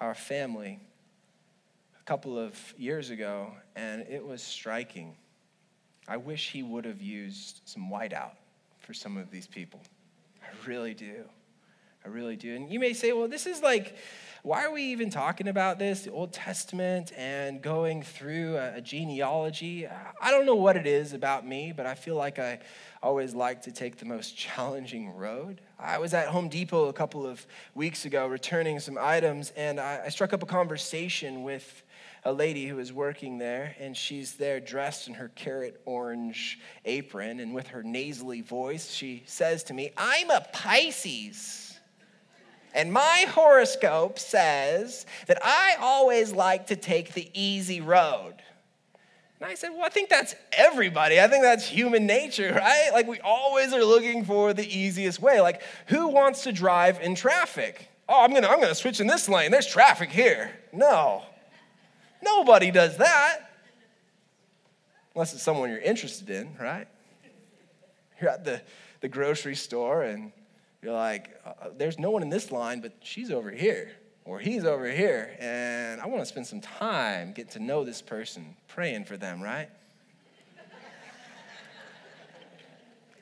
our 0.00 0.14
family, 0.14 0.78
couple 2.04 2.38
of 2.38 2.74
years 2.76 3.10
ago, 3.10 3.50
and 3.76 4.02
it 4.02 4.24
was 4.24 4.42
striking. 4.42 5.16
I 6.06 6.18
wish 6.18 6.50
he 6.50 6.62
would 6.62 6.84
have 6.84 7.00
used 7.00 7.62
some 7.64 7.90
whiteout 7.90 8.32
for 8.80 8.92
some 8.92 9.16
of 9.16 9.30
these 9.30 9.46
people. 9.46 9.80
I 10.42 10.68
really 10.68 10.92
do. 10.92 11.24
I 12.04 12.08
really 12.08 12.36
do. 12.36 12.54
And 12.54 12.70
you 12.70 12.78
may 12.78 12.92
say, 12.92 13.12
well, 13.12 13.28
this 13.28 13.46
is 13.46 13.62
like, 13.62 13.96
why 14.42 14.66
are 14.66 14.70
we 14.70 14.82
even 14.82 15.08
talking 15.08 15.48
about 15.48 15.78
this, 15.78 16.02
the 16.02 16.12
Old 16.12 16.34
Testament, 16.34 17.12
and 17.16 17.62
going 17.62 18.02
through 18.02 18.58
a, 18.58 18.82
genealogy? 18.82 19.86
I 20.20 20.30
don't 20.30 20.44
know 20.44 20.54
what 20.54 20.76
it 20.76 20.86
is 20.86 21.14
about 21.14 21.46
me, 21.46 21.72
but 21.74 21.86
I 21.86 21.94
feel 21.94 22.16
like 22.16 22.38
I 22.38 22.58
always 23.02 23.34
like 23.34 23.62
to 23.62 23.72
take 23.72 23.96
the 23.96 24.04
most 24.04 24.36
challenging 24.36 25.16
road. 25.16 25.62
I 25.78 25.96
was 25.96 26.12
at 26.12 26.28
Home 26.28 26.50
Depot 26.50 26.88
a 26.88 26.92
couple 26.92 27.26
of 27.26 27.46
weeks 27.74 28.04
ago 28.04 28.26
returning 28.26 28.80
some 28.80 28.98
items, 29.00 29.50
and 29.56 29.80
I, 29.80 30.02
I 30.04 30.08
struck 30.10 30.34
up 30.34 30.42
a 30.42 30.46
conversation 30.46 31.42
with 31.42 31.82
a 32.24 32.32
lady 32.32 32.66
who 32.66 32.78
is 32.78 32.92
working 32.92 33.38
there, 33.38 33.76
and 33.78 33.96
she's 33.96 34.34
there 34.34 34.58
dressed 34.58 35.08
in 35.08 35.14
her 35.14 35.28
carrot 35.34 35.80
orange 35.84 36.58
apron, 36.84 37.38
and 37.40 37.54
with 37.54 37.68
her 37.68 37.82
nasally 37.82 38.40
voice, 38.40 38.90
she 38.90 39.22
says 39.26 39.62
to 39.64 39.74
me, 39.74 39.90
I'm 39.96 40.30
a 40.30 40.40
Pisces. 40.52 41.78
And 42.72 42.92
my 42.92 43.26
horoscope 43.28 44.18
says 44.18 45.06
that 45.26 45.38
I 45.44 45.76
always 45.80 46.32
like 46.32 46.68
to 46.68 46.76
take 46.76 47.12
the 47.12 47.30
easy 47.32 47.80
road. 47.80 48.34
And 49.38 49.48
I 49.48 49.54
said, 49.54 49.70
Well, 49.70 49.84
I 49.84 49.90
think 49.90 50.08
that's 50.08 50.34
everybody. 50.52 51.20
I 51.20 51.28
think 51.28 51.42
that's 51.42 51.66
human 51.68 52.06
nature, 52.06 52.52
right? 52.56 52.90
Like, 52.92 53.06
we 53.06 53.20
always 53.20 53.72
are 53.72 53.84
looking 53.84 54.24
for 54.24 54.54
the 54.54 54.66
easiest 54.66 55.20
way. 55.20 55.40
Like, 55.40 55.62
who 55.86 56.08
wants 56.08 56.44
to 56.44 56.52
drive 56.52 56.98
in 57.00 57.14
traffic? 57.14 57.88
Oh, 58.08 58.24
I'm 58.24 58.32
gonna, 58.32 58.48
I'm 58.48 58.60
gonna 58.60 58.74
switch 58.74 58.98
in 58.98 59.06
this 59.06 59.28
lane. 59.28 59.50
There's 59.50 59.66
traffic 59.66 60.10
here. 60.10 60.50
No. 60.72 61.22
Nobody 62.24 62.70
does 62.70 62.96
that. 62.96 63.50
Unless 65.14 65.34
it's 65.34 65.42
someone 65.42 65.70
you're 65.70 65.78
interested 65.78 66.30
in, 66.30 66.56
right? 66.60 66.88
You're 68.20 68.30
at 68.30 68.44
the, 68.44 68.62
the 69.00 69.08
grocery 69.08 69.54
store 69.54 70.02
and 70.02 70.32
you're 70.82 70.92
like, 70.92 71.40
uh, 71.46 71.68
there's 71.76 71.98
no 71.98 72.10
one 72.10 72.22
in 72.22 72.28
this 72.28 72.50
line, 72.50 72.80
but 72.80 72.92
she's 73.00 73.30
over 73.30 73.50
here, 73.50 73.90
or 74.24 74.38
he's 74.38 74.64
over 74.64 74.90
here, 74.90 75.34
and 75.40 75.98
I 76.00 76.06
want 76.06 76.20
to 76.20 76.26
spend 76.26 76.46
some 76.46 76.60
time 76.60 77.32
getting 77.32 77.52
to 77.52 77.58
know 77.58 77.84
this 77.84 78.02
person, 78.02 78.54
praying 78.68 79.06
for 79.06 79.16
them, 79.16 79.40
right? 79.40 79.70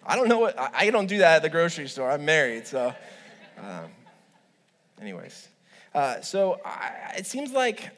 I 0.05 0.17
don't 0.17 0.29
know 0.29 0.41
what, 0.41 0.59
I 0.59 0.91
don't 0.91 1.07
do 1.07 1.19
that 1.19 1.37
at 1.37 1.43
the 1.43 1.49
grocery 1.49 1.87
store. 1.87 2.11
I'm 2.11 2.25
married, 2.25 2.67
so, 2.67 2.93
um, 3.59 3.91
anyways. 5.01 5.49
Uh, 5.95 6.21
so 6.21 6.61
I, 6.65 7.15
it 7.19 7.27
seems 7.27 7.53
like 7.53 7.91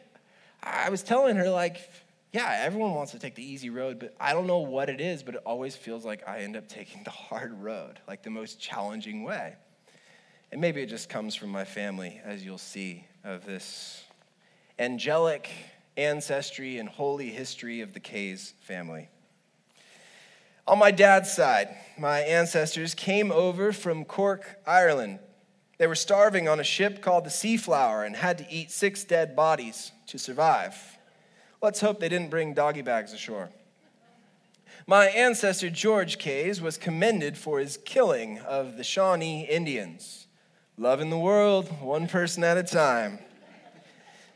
I 0.65 0.89
was 0.89 1.03
telling 1.03 1.37
her, 1.37 1.51
like, 1.51 1.91
yeah, 2.33 2.63
everyone 2.63 2.95
wants 2.95 3.13
to 3.13 3.19
take 3.19 3.35
the 3.35 3.45
easy 3.45 3.71
road, 3.71 4.01
but 4.01 4.15
I 4.19 4.33
don't 4.33 4.47
know 4.47 4.59
what 4.59 4.89
it 4.89 5.01
is, 5.01 5.23
but 5.23 5.37
it 5.37 5.43
always 5.47 5.77
feels 5.77 6.05
like 6.05 6.27
I 6.27 6.41
end 6.41 6.57
up 6.57 6.67
taking 6.67 7.05
the 7.05 7.11
hard 7.11 7.63
road, 7.63 8.01
like 8.09 8.23
the 8.23 8.31
most 8.31 8.59
challenging 8.61 9.23
way. 9.23 9.55
And 10.51 10.61
maybe 10.61 10.83
it 10.83 10.89
just 10.89 11.09
comes 11.09 11.35
from 11.35 11.51
my 11.51 11.65
family, 11.65 12.21
as 12.25 12.45
you'll 12.45 12.59
see, 12.59 13.07
of 13.23 13.45
this 13.45 14.03
angelic 14.79 15.49
ancestry 15.97 16.79
and 16.79 16.89
holy 16.89 17.31
history 17.31 17.83
of 17.83 17.93
the 17.93 18.01
Kays 18.01 18.55
family. 18.63 19.09
On 20.67 20.79
my 20.79 20.91
dad's 20.91 21.33
side, 21.33 21.69
my 21.99 22.21
ancestors 22.21 22.95
came 22.95 23.31
over 23.31 23.71
from 23.71 24.05
Cork, 24.05 24.59
Ireland. 24.67 25.19
They 25.79 25.87
were 25.87 25.95
starving 25.95 26.49
on 26.49 26.61
a 26.61 26.65
ship 26.65 27.03
called 27.03 27.25
the 27.25 27.31
Seaflower 27.31 28.07
and 28.07 28.17
had 28.17 28.39
to 28.39 28.47
eat 28.51 28.71
six 28.71 29.05
dead 29.05 29.35
bodies 29.35 29.93
to 30.07 30.19
survive. 30.19 30.99
Let's 31.61 31.81
hope 31.81 31.99
they 31.99 32.09
didn't 32.09 32.31
bring 32.31 32.55
doggy 32.55 32.83
bags 32.83 33.13
ashore. 33.13 33.51
My 34.87 35.07
ancestor 35.07 35.71
George 35.71 36.19
Kays 36.19 36.61
was 36.61 36.77
commended 36.77 37.39
for 37.39 37.59
his 37.59 37.79
killing 37.79 38.39
of 38.41 38.77
the 38.77 38.85
Shawnee 38.85 39.47
Indians. 39.47 40.27
Loving 40.77 41.09
the 41.09 41.19
world, 41.19 41.69
one 41.81 42.07
person 42.07 42.45
at 42.45 42.59
a 42.59 42.63
time. 42.63 43.19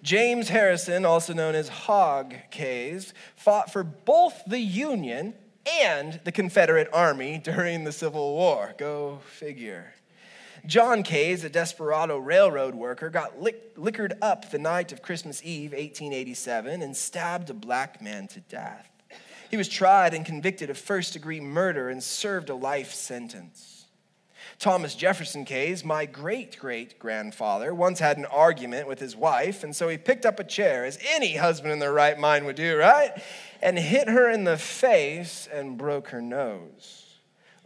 James 0.03 0.49
Harrison, 0.49 1.05
also 1.05 1.35
known 1.35 1.55
as 1.55 1.69
Hog 1.69 2.35
Kays, 2.51 3.13
fought 3.37 3.73
for 3.73 3.83
both 3.83 4.43
the 4.47 4.61
Union 4.61 5.35
and 5.83 6.21
the 6.25 6.33
Confederate 6.33 6.89
Army 6.93 7.39
during 7.39 7.85
the 7.85 7.93
Civil 7.93 8.35
War. 8.35 8.75
Go 8.79 9.21
figure. 9.27 9.93
John 10.69 11.03
Kays, 11.03 11.45
a 11.45 11.49
desperado 11.49 12.19
railroad 12.19 12.75
worker, 12.75 13.09
got 13.09 13.41
lick- 13.41 13.73
liquored 13.77 14.13
up 14.21 14.51
the 14.51 14.59
night 14.59 14.93
of 14.93 15.01
Christmas 15.01 15.43
Eve, 15.43 15.73
1887, 15.73 16.83
and 16.83 16.95
stabbed 16.95 17.49
a 17.49 17.55
black 17.55 18.03
man 18.03 18.29
to 18.29 18.41
death. 18.41 18.87
He 19.51 19.57
was 19.57 19.67
tried 19.67 20.13
and 20.13 20.27
convicted 20.27 20.69
of 20.69 20.77
first 20.77 21.15
degree 21.15 21.41
murder 21.41 21.89
and 21.89 22.03
served 22.03 22.51
a 22.51 22.55
life 22.55 22.93
sentence. 22.93 23.87
Thomas 24.59 24.95
Jefferson 24.95 25.47
Kays, 25.47 25.87
my 25.87 26.05
great 26.05 26.59
great 26.59 26.99
grandfather, 26.99 27.73
once 27.73 27.99
had 27.99 28.19
an 28.19 28.27
argument 28.27 28.87
with 28.87 29.01
his 29.01 29.17
wife, 29.17 29.65
and 29.65 29.75
so 29.75 29.89
he 29.89 29.97
picked 29.97 30.27
up 30.27 30.39
a 30.39 30.45
chair, 30.45 30.85
as 30.85 30.99
any 31.15 31.37
husband 31.37 31.73
in 31.73 31.79
their 31.79 31.95
right 31.95 32.19
mind 32.19 32.45
would 32.45 32.57
do, 32.57 32.77
right? 32.77 33.13
And 33.63 33.79
hit 33.79 34.07
her 34.11 34.29
in 34.29 34.45
the 34.45 34.59
face 34.59 35.49
and 35.51 35.79
broke 35.79 36.09
her 36.09 36.21
nose. 36.21 37.08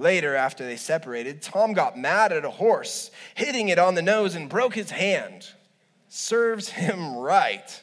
Later, 0.02 0.34
after 0.34 0.64
they 0.64 0.74
separated, 0.74 1.42
Tom 1.42 1.74
got 1.74 1.96
mad 1.96 2.32
at 2.32 2.44
a 2.44 2.50
horse, 2.50 3.12
hitting 3.36 3.68
it 3.68 3.78
on 3.78 3.94
the 3.94 4.02
nose 4.02 4.34
and 4.34 4.48
broke 4.48 4.74
his 4.74 4.90
hand. 4.90 5.46
Serves 6.08 6.70
him 6.70 7.16
right. 7.16 7.80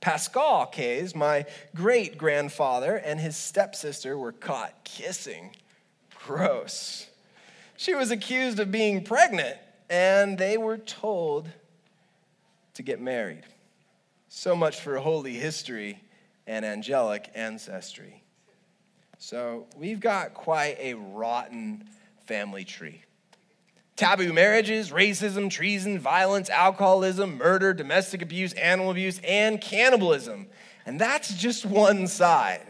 Pascal 0.00 0.64
Kays, 0.64 1.14
my 1.14 1.44
great 1.74 2.16
grandfather, 2.16 2.96
and 2.96 3.20
his 3.20 3.36
stepsister 3.36 4.16
were 4.16 4.32
caught 4.32 4.82
kissing. 4.82 5.54
Gross. 6.14 7.06
She 7.76 7.94
was 7.94 8.10
accused 8.10 8.58
of 8.58 8.72
being 8.72 9.04
pregnant, 9.04 9.58
and 9.90 10.38
they 10.38 10.56
were 10.56 10.78
told 10.78 11.50
to 12.72 12.82
get 12.82 13.02
married. 13.02 13.44
So 14.30 14.56
much 14.56 14.80
for 14.80 14.96
holy 14.96 15.34
history 15.34 16.00
and 16.46 16.64
angelic 16.64 17.30
ancestry. 17.34 18.19
So 19.22 19.66
we've 19.76 20.00
got 20.00 20.32
quite 20.32 20.78
a 20.80 20.94
rotten 20.94 21.84
family 22.24 22.64
tree. 22.64 23.02
Taboo 23.94 24.32
marriages, 24.32 24.92
racism, 24.92 25.50
treason, 25.50 25.98
violence, 25.98 26.48
alcoholism, 26.48 27.36
murder, 27.36 27.74
domestic 27.74 28.22
abuse, 28.22 28.54
animal 28.54 28.90
abuse, 28.90 29.20
and 29.22 29.60
cannibalism. 29.60 30.46
And 30.86 30.98
that's 30.98 31.34
just 31.34 31.66
one 31.66 32.06
side. 32.06 32.66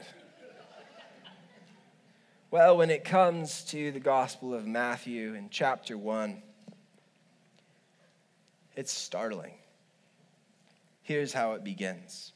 Well, 2.50 2.76
when 2.76 2.90
it 2.90 3.04
comes 3.04 3.62
to 3.66 3.92
the 3.92 4.00
Gospel 4.00 4.52
of 4.52 4.66
Matthew 4.66 5.34
in 5.34 5.50
chapter 5.50 5.96
1, 5.96 6.42
it's 8.74 8.92
startling. 8.92 9.54
Here's 11.02 11.32
how 11.32 11.52
it 11.52 11.62
begins. 11.62 12.32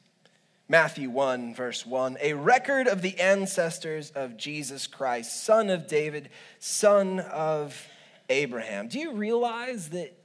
Matthew 0.67 1.11
1, 1.11 1.53
verse 1.53 1.85
1, 1.85 2.17
a 2.19 2.33
record 2.33 2.87
of 2.87 3.03
the 3.03 3.19
ancestors 3.19 4.09
of 4.11 4.35
Jesus 4.35 4.87
Christ, 4.87 5.43
son 5.43 5.69
of 5.69 5.85
David, 5.85 6.29
son 6.57 7.19
of 7.19 7.87
Abraham. 8.29 8.87
Do 8.87 8.97
you 8.97 9.13
realize 9.13 9.89
that 9.89 10.17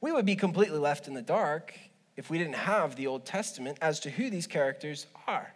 we 0.00 0.12
would 0.12 0.24
be 0.24 0.36
completely 0.36 0.78
left 0.78 1.08
in 1.08 1.14
the 1.14 1.22
dark 1.22 1.74
if 2.16 2.30
we 2.30 2.38
didn't 2.38 2.54
have 2.54 2.94
the 2.94 3.08
Old 3.08 3.26
Testament 3.26 3.78
as 3.82 3.98
to 4.00 4.10
who 4.10 4.30
these 4.30 4.46
characters 4.46 5.08
are? 5.26 5.52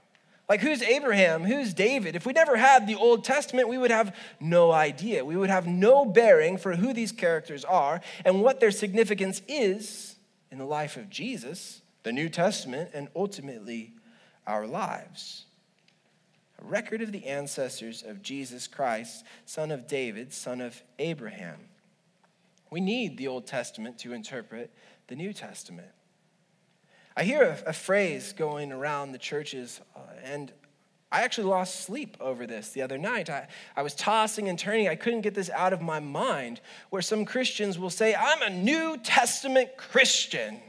Like, 0.49 0.61
who's 0.61 0.83
Abraham? 0.83 1.45
Who's 1.45 1.75
David? 1.75 2.17
If 2.17 2.27
we 2.27 2.33
never 2.33 2.57
had 2.57 2.89
the 2.89 2.97
Old 2.97 3.25
Testament, 3.25 3.69
we 3.69 3.79
would 3.79 3.93
have 3.93 4.17
no 4.41 4.73
idea. 4.73 5.25
We 5.25 5.37
would 5.37 5.51
have 5.51 5.69
no 5.69 6.05
bearing 6.05 6.59
for 6.59 6.75
who 6.75 6.93
these 6.93 7.13
characters 7.13 7.65
are 7.65 8.01
and 8.25 8.43
what 8.43 8.59
their 8.59 8.73
significance 8.73 9.43
is 9.47 10.17
in 10.51 10.59
the 10.59 10.65
life 10.65 10.97
of 10.97 11.09
Jesus 11.09 11.83
the 12.07 12.13
New 12.13 12.29
Testament, 12.29 12.91
and 12.95 13.09
ultimately 13.17 13.93
our 14.47 14.65
lives. 14.65 15.45
A 16.63 16.65
record 16.65 17.03
of 17.03 17.11
the 17.11 17.27
ancestors 17.27 18.05
of 18.05 18.23
Jesus 18.23 18.69
Christ, 18.69 19.25
son 19.45 19.73
of 19.73 19.89
David, 19.89 20.33
son 20.33 20.61
of 20.61 20.81
Abraham. 21.01 21.59
We 22.71 22.81
need 22.81 23.17
the 23.17 23.27
Old 23.27 23.49
Testament 23.49 23.99
to 23.99 24.13
interpret 24.13 24.73
the 25.09 25.17
New 25.17 25.33
Testament. 25.33 25.89
I 27.17 27.25
hear 27.25 27.43
a, 27.43 27.71
a 27.71 27.73
phrase 27.73 28.33
going 28.33 28.71
around 28.71 29.11
the 29.11 29.19
churches, 29.19 29.81
uh, 29.97 29.99
and 30.23 30.53
I 31.11 31.23
actually 31.23 31.49
lost 31.49 31.81
sleep 31.81 32.17
over 32.21 32.47
this 32.47 32.69
the 32.69 32.83
other 32.83 32.99
night. 32.99 33.29
I, 33.29 33.49
I 33.75 33.83
was 33.83 33.97
tossing 33.97 34.49
and 34.49 34.57
turning. 34.57 34.87
I 34.87 34.95
couldn't 34.95 35.23
get 35.23 35.35
this 35.35 35.51
out 35.51 35.73
of 35.73 35.83
my 35.83 35.99
mind. 35.99 36.61
Where 36.91 37.03
some 37.03 37.25
Christians 37.25 37.81
will 37.81 37.91
say, 37.91 38.15
I'm 38.15 38.43
a 38.43 38.51
New 38.51 38.97
Testament 38.99 39.71
Christian. 39.77 40.61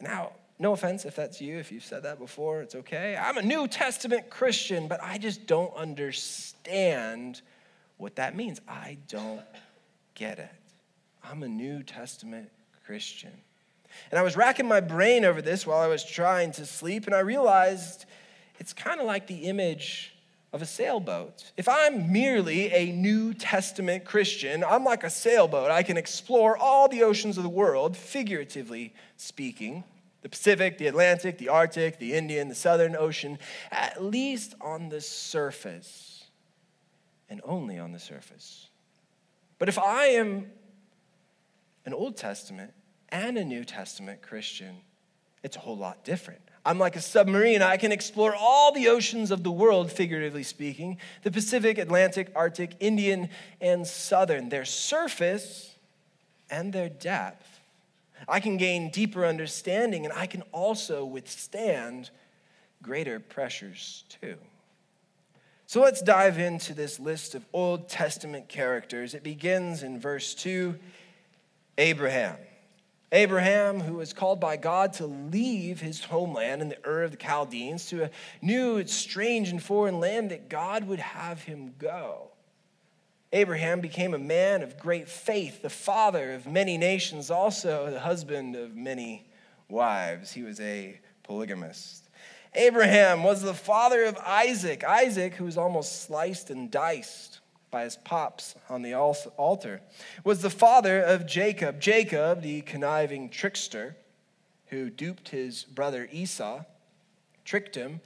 Now, 0.00 0.32
no 0.60 0.72
offense 0.72 1.06
if 1.06 1.16
that's 1.16 1.40
you, 1.40 1.58
if 1.58 1.72
you've 1.72 1.84
said 1.84 2.02
that 2.02 2.18
before, 2.18 2.60
it's 2.60 2.74
okay. 2.74 3.16
I'm 3.16 3.38
a 3.38 3.42
New 3.42 3.66
Testament 3.66 4.28
Christian, 4.28 4.88
but 4.88 5.02
I 5.02 5.16
just 5.16 5.46
don't 5.46 5.74
understand 5.74 7.40
what 7.96 8.16
that 8.16 8.36
means. 8.36 8.60
I 8.68 8.98
don't 9.08 9.40
get 10.14 10.38
it. 10.38 10.50
I'm 11.24 11.42
a 11.42 11.48
New 11.48 11.82
Testament 11.82 12.50
Christian. 12.84 13.32
And 14.10 14.18
I 14.18 14.22
was 14.22 14.36
racking 14.36 14.68
my 14.68 14.80
brain 14.80 15.24
over 15.24 15.40
this 15.40 15.66
while 15.66 15.78
I 15.78 15.86
was 15.86 16.04
trying 16.04 16.52
to 16.52 16.66
sleep, 16.66 17.06
and 17.06 17.14
I 17.14 17.20
realized 17.20 18.04
it's 18.58 18.74
kind 18.74 19.00
of 19.00 19.06
like 19.06 19.26
the 19.26 19.46
image 19.46 20.14
of 20.52 20.60
a 20.60 20.66
sailboat. 20.66 21.52
If 21.56 21.68
I'm 21.68 22.12
merely 22.12 22.72
a 22.72 22.92
New 22.92 23.32
Testament 23.32 24.04
Christian, 24.04 24.62
I'm 24.62 24.84
like 24.84 25.04
a 25.04 25.10
sailboat. 25.10 25.70
I 25.70 25.82
can 25.82 25.96
explore 25.96 26.58
all 26.58 26.88
the 26.88 27.02
oceans 27.02 27.38
of 27.38 27.44
the 27.44 27.48
world, 27.48 27.96
figuratively 27.96 28.92
speaking 29.16 29.84
the 30.22 30.28
Pacific, 30.28 30.78
the 30.78 30.86
Atlantic, 30.86 31.38
the 31.38 31.48
Arctic, 31.48 31.98
the 31.98 32.14
Indian, 32.14 32.48
the 32.48 32.54
Southern 32.54 32.94
Ocean, 32.96 33.38
at 33.70 34.02
least 34.02 34.54
on 34.60 34.88
the 34.88 35.00
surface, 35.00 36.24
and 37.28 37.40
only 37.44 37.78
on 37.78 37.92
the 37.92 37.98
surface. 37.98 38.68
But 39.58 39.68
if 39.68 39.78
I 39.78 40.06
am 40.06 40.46
an 41.86 41.94
Old 41.94 42.16
Testament 42.16 42.72
and 43.08 43.38
a 43.38 43.44
New 43.44 43.64
Testament 43.64 44.22
Christian, 44.22 44.76
it's 45.42 45.56
a 45.56 45.60
whole 45.60 45.76
lot 45.76 46.04
different. 46.04 46.40
I'm 46.64 46.78
like 46.78 46.96
a 46.96 47.00
submarine. 47.00 47.62
I 47.62 47.78
can 47.78 47.90
explore 47.90 48.34
all 48.34 48.72
the 48.72 48.88
oceans 48.88 49.30
of 49.30 49.42
the 49.42 49.50
world, 49.50 49.90
figuratively 49.90 50.42
speaking 50.42 50.98
the 51.22 51.30
Pacific, 51.30 51.78
Atlantic, 51.78 52.30
Arctic, 52.36 52.76
Indian, 52.80 53.30
and 53.60 53.86
Southern. 53.86 54.50
Their 54.50 54.66
surface 54.66 55.74
and 56.50 56.72
their 56.72 56.90
depth 56.90 57.49
I 58.28 58.40
can 58.40 58.56
gain 58.56 58.90
deeper 58.90 59.24
understanding, 59.24 60.04
and 60.04 60.14
I 60.14 60.26
can 60.26 60.42
also 60.52 61.04
withstand 61.04 62.10
greater 62.82 63.20
pressures 63.20 64.04
too. 64.20 64.36
So 65.66 65.80
let's 65.80 66.02
dive 66.02 66.38
into 66.38 66.74
this 66.74 66.98
list 66.98 67.34
of 67.34 67.46
Old 67.52 67.88
Testament 67.88 68.48
characters. 68.48 69.14
It 69.14 69.22
begins 69.22 69.82
in 69.82 70.00
verse 70.00 70.34
2 70.34 70.76
Abraham. 71.78 72.36
Abraham, 73.12 73.80
who 73.80 73.94
was 73.94 74.12
called 74.12 74.40
by 74.40 74.56
God 74.56 74.92
to 74.94 75.06
leave 75.06 75.80
his 75.80 76.04
homeland 76.04 76.62
in 76.62 76.68
the 76.68 76.78
Ur 76.86 77.02
of 77.02 77.10
the 77.10 77.16
Chaldeans 77.16 77.86
to 77.86 78.04
a 78.04 78.10
new, 78.40 78.84
strange, 78.86 79.48
and 79.48 79.62
foreign 79.62 79.98
land 79.98 80.30
that 80.30 80.48
God 80.48 80.84
would 80.84 81.00
have 81.00 81.42
him 81.42 81.74
go. 81.78 82.30
Abraham 83.32 83.80
became 83.80 84.12
a 84.12 84.18
man 84.18 84.62
of 84.62 84.78
great 84.78 85.08
faith, 85.08 85.62
the 85.62 85.70
father 85.70 86.32
of 86.32 86.46
many 86.46 86.76
nations, 86.76 87.30
also 87.30 87.88
the 87.90 88.00
husband 88.00 88.56
of 88.56 88.74
many 88.74 89.28
wives. 89.68 90.32
He 90.32 90.42
was 90.42 90.58
a 90.60 91.00
polygamist. 91.22 92.08
Abraham 92.54 93.22
was 93.22 93.42
the 93.42 93.54
father 93.54 94.04
of 94.04 94.18
Isaac. 94.18 94.82
Isaac, 94.82 95.34
who 95.34 95.44
was 95.44 95.56
almost 95.56 96.02
sliced 96.02 96.50
and 96.50 96.70
diced 96.70 97.38
by 97.70 97.84
his 97.84 97.96
pops 97.96 98.56
on 98.68 98.82
the 98.82 98.94
altar, 98.94 99.80
was 100.24 100.42
the 100.42 100.50
father 100.50 101.00
of 101.00 101.24
Jacob. 101.24 101.80
Jacob, 101.80 102.42
the 102.42 102.62
conniving 102.62 103.28
trickster 103.28 103.96
who 104.66 104.90
duped 104.90 105.28
his 105.28 105.62
brother 105.62 106.08
Esau, 106.10 106.64
tricked 107.44 107.76
him 107.76 108.00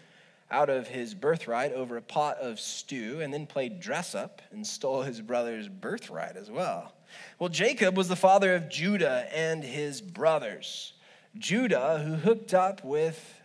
out 0.51 0.69
of 0.69 0.87
his 0.89 1.15
birthright 1.15 1.73
over 1.73 1.97
a 1.97 2.03
pot 2.03 2.39
of 2.39 2.61
stew 2.61 3.21
and 3.21 3.33
then 3.33 3.47
played 3.47 3.81
dress 3.81 4.15
up 4.15 4.43
and 4.53 4.67
stole 4.67 5.03
his 5.03 5.21
brother's 5.21 5.69
birthright 5.69 6.37
as 6.37 6.51
well. 6.51 6.93
Well, 7.39 7.49
Jacob 7.49 7.97
was 7.97 8.09
the 8.09 8.17
father 8.17 8.55
of 8.55 8.69
Judah 8.69 9.27
and 9.35 9.65
his 9.65 10.01
brothers. 10.01 10.93
Judah, 11.37 12.03
who 12.05 12.15
hooked 12.15 12.55
up 12.55 12.85
with 12.85 13.41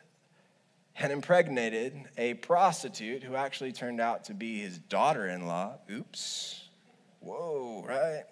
and 0.96 1.14
impregnated 1.14 1.96
a 2.18 2.34
prostitute 2.36 3.24
who 3.24 3.36
actually 3.36 3.72
turned 3.72 4.02
out 4.02 4.26
to 4.26 4.34
be 4.34 4.60
his 4.60 4.78
daughter 4.78 5.28
in 5.30 5.48
law. 5.48 5.78
Oops. 5.90 6.68
Whoa, 7.22 7.84
right? 7.88 8.24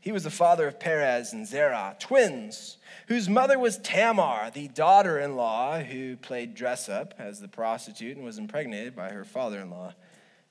He 0.00 0.12
was 0.12 0.24
the 0.24 0.30
father 0.30 0.66
of 0.66 0.80
Perez 0.80 1.32
and 1.32 1.46
Zerah, 1.46 1.96
twins 1.98 2.78
whose 3.10 3.28
mother 3.28 3.58
was 3.58 3.76
Tamar, 3.78 4.50
the 4.52 4.68
daughter 4.68 5.18
in 5.18 5.34
law 5.34 5.80
who 5.80 6.16
played 6.16 6.54
dress 6.54 6.88
up 6.88 7.12
as 7.18 7.40
the 7.40 7.48
prostitute 7.48 8.16
and 8.16 8.24
was 8.24 8.38
impregnated 8.38 8.94
by 8.94 9.10
her 9.10 9.24
father 9.24 9.58
in 9.58 9.68
law, 9.68 9.92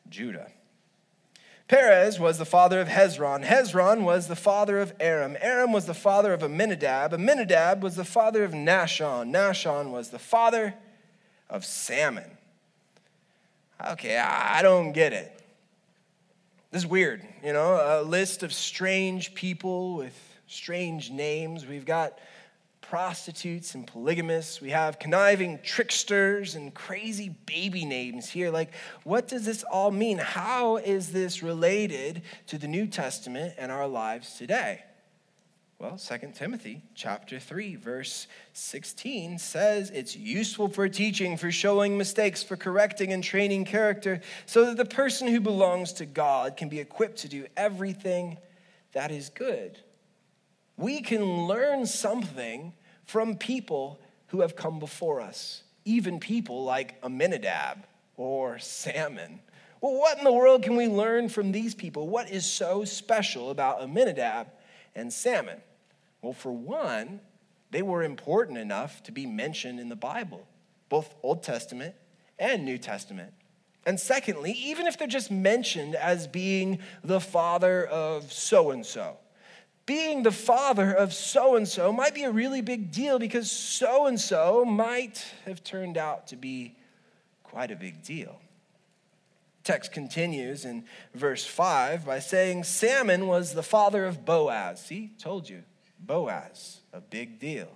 Judah. 0.09 0.51
Perez 1.69 2.19
was 2.19 2.37
the 2.37 2.45
father 2.45 2.81
of 2.81 2.89
Hezron. 2.89 3.45
Hezron 3.45 4.01
was 4.01 4.27
the 4.27 4.35
father 4.35 4.79
of 4.79 4.91
Aram. 4.99 5.37
Aram 5.39 5.71
was 5.71 5.85
the 5.85 5.93
father 5.93 6.33
of 6.33 6.43
Amminadab. 6.43 7.13
Amminadab 7.13 7.81
was 7.81 7.95
the 7.95 8.03
father 8.03 8.43
of 8.43 8.51
Nahshon. 8.51 9.31
Nahshon 9.31 9.91
was 9.91 10.09
the 10.09 10.19
father 10.19 10.73
of 11.49 11.63
Salmon. 11.63 12.37
Okay, 13.87 14.17
I 14.17 14.61
don't 14.61 14.91
get 14.91 15.13
it. 15.13 15.38
This 16.71 16.83
is 16.83 16.87
weird, 16.87 17.25
you 17.43 17.51
know, 17.51 17.99
a 17.99 18.03
list 18.03 18.43
of 18.43 18.53
strange 18.53 19.33
people 19.33 19.95
with 19.95 20.15
strange 20.45 21.09
names. 21.09 21.65
We've 21.65 21.85
got 21.85 22.19
prostitutes 22.79 23.73
and 23.73 23.87
polygamists. 23.87 24.61
We 24.61 24.69
have 24.69 24.99
conniving 24.99 25.59
tricksters 25.63 26.53
and 26.53 26.71
crazy 26.71 27.29
baby 27.47 27.85
names 27.85 28.29
here. 28.29 28.51
Like, 28.51 28.71
what 29.03 29.27
does 29.27 29.45
this 29.45 29.63
all 29.63 29.89
mean? 29.89 30.19
How 30.19 30.77
is 30.77 31.11
this 31.11 31.41
related 31.41 32.21
to 32.47 32.59
the 32.59 32.67
New 32.67 32.85
Testament 32.85 33.55
and 33.57 33.71
our 33.71 33.87
lives 33.87 34.35
today? 34.35 34.83
Well, 35.79 35.97
2 35.97 36.33
Timothy 36.35 36.81
chapter 36.93 37.39
3 37.39 37.77
verse 37.77 38.27
16 38.51 39.37
says 39.39 39.89
it's 39.91 40.13
useful 40.13 40.67
for 40.67 40.89
teaching, 40.89 41.37
for 41.37 41.53
showing 41.53 41.97
mistakes, 41.97 42.43
for 42.43 42.57
correcting 42.57 43.13
and 43.13 43.23
training 43.23 43.63
character, 43.63 44.19
so 44.45 44.65
that 44.65 44.75
the 44.75 44.83
person 44.83 45.29
who 45.29 45.39
belongs 45.39 45.93
to 45.93 46.05
God 46.05 46.57
can 46.57 46.67
be 46.67 46.81
equipped 46.81 47.19
to 47.19 47.29
do 47.29 47.45
everything 47.55 48.37
that 48.91 49.09
is 49.09 49.29
good. 49.29 49.79
We 50.75 50.99
can 50.99 51.47
learn 51.47 51.85
something 51.85 52.73
from 53.05 53.37
people 53.37 54.01
who 54.27 54.41
have 54.41 54.57
come 54.57 54.79
before 54.79 55.21
us, 55.21 55.63
even 55.85 56.19
people 56.19 56.65
like 56.65 57.01
Amminadab 57.05 57.85
or 58.17 58.59
Salmon. 58.59 59.39
Well, 59.79 59.93
what 59.93 60.17
in 60.17 60.25
the 60.25 60.33
world 60.33 60.61
can 60.61 60.75
we 60.75 60.89
learn 60.89 61.29
from 61.29 61.53
these 61.53 61.73
people? 61.73 62.09
What 62.09 62.29
is 62.29 62.45
so 62.45 62.83
special 62.83 63.49
about 63.49 63.81
Amminadab 63.81 64.47
and 64.93 65.13
Salmon? 65.13 65.61
Well, 66.21 66.33
for 66.33 66.51
one, 66.51 67.21
they 67.71 67.81
were 67.81 68.03
important 68.03 68.57
enough 68.57 69.03
to 69.03 69.11
be 69.11 69.25
mentioned 69.25 69.79
in 69.79 69.89
the 69.89 69.95
Bible, 69.95 70.47
both 70.89 71.13
Old 71.23 71.43
Testament 71.43 71.95
and 72.37 72.65
New 72.65 72.77
Testament. 72.77 73.33
And 73.85 73.99
secondly, 73.99 74.51
even 74.51 74.87
if 74.87 74.97
they're 74.97 75.07
just 75.07 75.31
mentioned 75.31 75.95
as 75.95 76.27
being 76.27 76.79
the 77.03 77.19
father 77.19 77.85
of 77.85 78.31
so 78.31 78.71
and 78.71 78.85
so, 78.85 79.17
being 79.85 80.21
the 80.21 80.31
father 80.31 80.93
of 80.93 81.13
so 81.13 81.55
and 81.55 81.67
so 81.67 81.91
might 81.91 82.13
be 82.13 82.23
a 82.23 82.31
really 82.31 82.61
big 82.61 82.91
deal 82.91 83.17
because 83.17 83.49
so 83.49 84.05
and 84.05 84.19
so 84.19 84.63
might 84.63 85.25
have 85.45 85.63
turned 85.63 85.97
out 85.97 86.27
to 86.27 86.35
be 86.35 86.75
quite 87.43 87.71
a 87.71 87.75
big 87.75 88.03
deal. 88.03 88.39
Text 89.63 89.91
continues 89.91 90.65
in 90.65 90.83
verse 91.15 91.45
5 91.45 92.05
by 92.05 92.19
saying 92.19 92.63
Salmon 92.65 93.25
was 93.27 93.53
the 93.53 93.63
father 93.63 94.05
of 94.05 94.25
Boaz. 94.25 94.85
See, 94.85 95.11
told 95.17 95.49
you, 95.49 95.63
Boaz, 95.99 96.81
a 96.93 97.01
big 97.01 97.39
deal. 97.39 97.69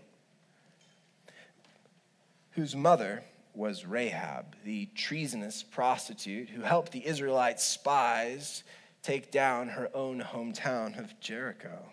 Whose 2.51 2.75
mother 2.75 3.23
was 3.53 3.85
Rahab, 3.85 4.55
the 4.63 4.87
treasonous 4.95 5.63
prostitute 5.63 6.49
who 6.49 6.61
helped 6.61 6.91
the 6.91 7.05
Israelite 7.05 7.59
spies 7.59 8.63
take 9.03 9.31
down 9.31 9.69
her 9.69 9.89
own 9.93 10.21
hometown 10.21 10.97
of 10.97 11.19
Jericho. 11.19 11.89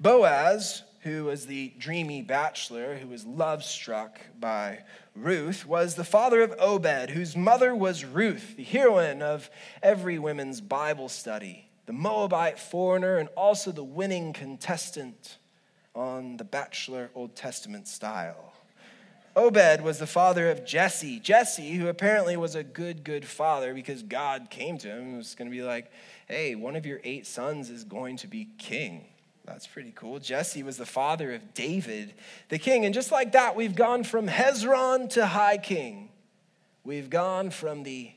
Boaz, 0.00 0.82
who 1.00 1.24
was 1.24 1.46
the 1.46 1.72
dreamy 1.78 2.22
bachelor 2.22 2.96
who 2.96 3.08
was 3.08 3.24
love 3.24 3.62
struck 3.62 4.20
by 4.38 4.80
Ruth, 5.14 5.66
was 5.66 5.94
the 5.94 6.04
father 6.04 6.42
of 6.42 6.54
Obed, 6.58 7.10
whose 7.10 7.36
mother 7.36 7.74
was 7.74 8.04
Ruth, 8.04 8.56
the 8.56 8.64
heroine 8.64 9.22
of 9.22 9.50
every 9.82 10.18
women's 10.18 10.60
Bible 10.60 11.08
study, 11.08 11.67
the 11.88 11.94
Moabite 11.94 12.58
foreigner, 12.58 13.16
and 13.16 13.30
also 13.34 13.72
the 13.72 13.82
winning 13.82 14.34
contestant 14.34 15.38
on 15.94 16.36
the 16.36 16.44
Bachelor 16.44 17.10
Old 17.14 17.34
Testament 17.34 17.88
style. 17.88 18.52
Obed 19.34 19.80
was 19.80 19.98
the 19.98 20.06
father 20.06 20.50
of 20.50 20.66
Jesse. 20.66 21.18
Jesse, 21.18 21.72
who 21.76 21.88
apparently 21.88 22.36
was 22.36 22.54
a 22.54 22.62
good, 22.62 23.04
good 23.04 23.24
father 23.24 23.72
because 23.72 24.02
God 24.02 24.48
came 24.50 24.76
to 24.76 24.86
him 24.86 24.98
and 24.98 25.16
was 25.16 25.34
going 25.34 25.50
to 25.50 25.56
be 25.56 25.62
like, 25.62 25.90
hey, 26.26 26.54
one 26.54 26.76
of 26.76 26.84
your 26.84 27.00
eight 27.04 27.26
sons 27.26 27.70
is 27.70 27.84
going 27.84 28.18
to 28.18 28.26
be 28.26 28.48
king. 28.58 29.06
That's 29.46 29.66
pretty 29.66 29.94
cool. 29.96 30.18
Jesse 30.18 30.62
was 30.62 30.76
the 30.76 30.84
father 30.84 31.32
of 31.32 31.54
David, 31.54 32.12
the 32.50 32.58
king. 32.58 32.84
And 32.84 32.92
just 32.92 33.10
like 33.10 33.32
that, 33.32 33.56
we've 33.56 33.74
gone 33.74 34.04
from 34.04 34.28
Hezron 34.28 35.08
to 35.14 35.24
high 35.24 35.56
king. 35.56 36.10
We've 36.84 37.08
gone 37.08 37.48
from 37.48 37.82
the 37.82 38.10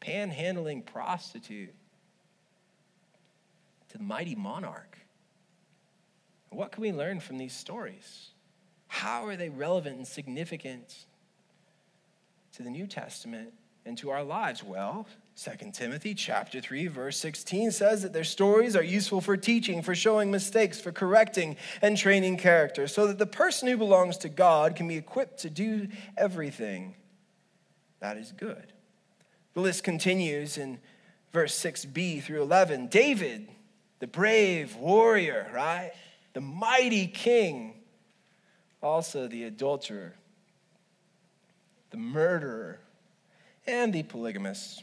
panhandling 0.00 0.86
prostitute 0.86 1.74
the 3.98 4.04
mighty 4.04 4.34
monarch. 4.34 4.98
What 6.50 6.72
can 6.72 6.82
we 6.82 6.92
learn 6.92 7.20
from 7.20 7.36
these 7.36 7.52
stories? 7.52 8.30
How 8.86 9.26
are 9.26 9.36
they 9.36 9.50
relevant 9.50 9.98
and 9.98 10.06
significant 10.06 11.04
to 12.54 12.62
the 12.62 12.70
New 12.70 12.86
Testament 12.86 13.52
and 13.84 13.98
to 13.98 14.10
our 14.10 14.22
lives? 14.22 14.64
Well, 14.64 15.06
2 15.36 15.70
Timothy 15.72 16.14
chapter 16.14 16.60
3 16.60 16.86
verse 16.86 17.18
16 17.18 17.70
says 17.70 18.02
that 18.02 18.12
their 18.12 18.24
stories 18.24 18.74
are 18.74 18.82
useful 18.82 19.20
for 19.20 19.36
teaching, 19.36 19.82
for 19.82 19.94
showing 19.94 20.30
mistakes, 20.30 20.80
for 20.80 20.90
correcting 20.90 21.56
and 21.82 21.96
training 21.96 22.38
character, 22.38 22.88
so 22.88 23.06
that 23.06 23.18
the 23.18 23.26
person 23.26 23.68
who 23.68 23.76
belongs 23.76 24.16
to 24.18 24.28
God 24.28 24.74
can 24.74 24.88
be 24.88 24.96
equipped 24.96 25.38
to 25.40 25.50
do 25.50 25.88
everything 26.16 26.94
that 28.00 28.16
is 28.16 28.32
good. 28.32 28.72
The 29.54 29.60
list 29.60 29.84
continues 29.84 30.56
in 30.56 30.78
verse 31.32 31.58
6b 31.58 32.22
through 32.22 32.42
11. 32.42 32.86
David, 32.86 33.48
the 33.98 34.06
brave 34.06 34.76
warrior, 34.76 35.50
right? 35.52 35.92
The 36.34 36.40
mighty 36.40 37.06
king, 37.06 37.74
also 38.82 39.26
the 39.26 39.44
adulterer, 39.44 40.14
the 41.90 41.96
murderer, 41.96 42.78
and 43.66 43.92
the 43.92 44.02
polygamist. 44.02 44.82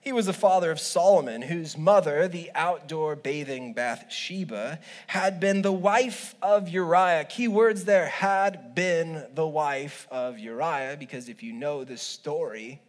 He 0.00 0.12
was 0.12 0.24
the 0.24 0.32
father 0.32 0.70
of 0.70 0.80
Solomon, 0.80 1.42
whose 1.42 1.76
mother, 1.76 2.26
the 2.26 2.50
outdoor 2.54 3.16
bathing 3.16 3.74
Bathsheba, 3.74 4.78
had 5.08 5.38
been 5.40 5.60
the 5.60 5.72
wife 5.72 6.34
of 6.40 6.70
Uriah. 6.70 7.26
Key 7.26 7.48
words 7.48 7.84
there 7.84 8.06
had 8.06 8.74
been 8.74 9.26
the 9.34 9.46
wife 9.46 10.08
of 10.10 10.38
Uriah, 10.38 10.96
because 10.98 11.28
if 11.28 11.42
you 11.42 11.52
know 11.52 11.84
the 11.84 11.98
story, 11.98 12.80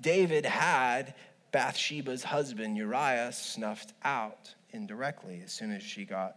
David 0.00 0.46
had 0.46 1.12
Bathsheba's 1.52 2.24
husband 2.24 2.78
Uriah 2.78 3.32
snuffed 3.32 3.92
out 4.02 4.54
indirectly 4.74 5.40
as 5.44 5.52
soon 5.52 5.72
as 5.72 5.82
she 5.82 6.04
got 6.04 6.36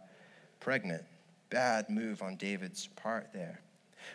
pregnant. 0.59 1.03
Bad 1.49 1.89
move 1.89 2.21
on 2.21 2.35
David's 2.35 2.87
part 2.87 3.33
there. 3.33 3.61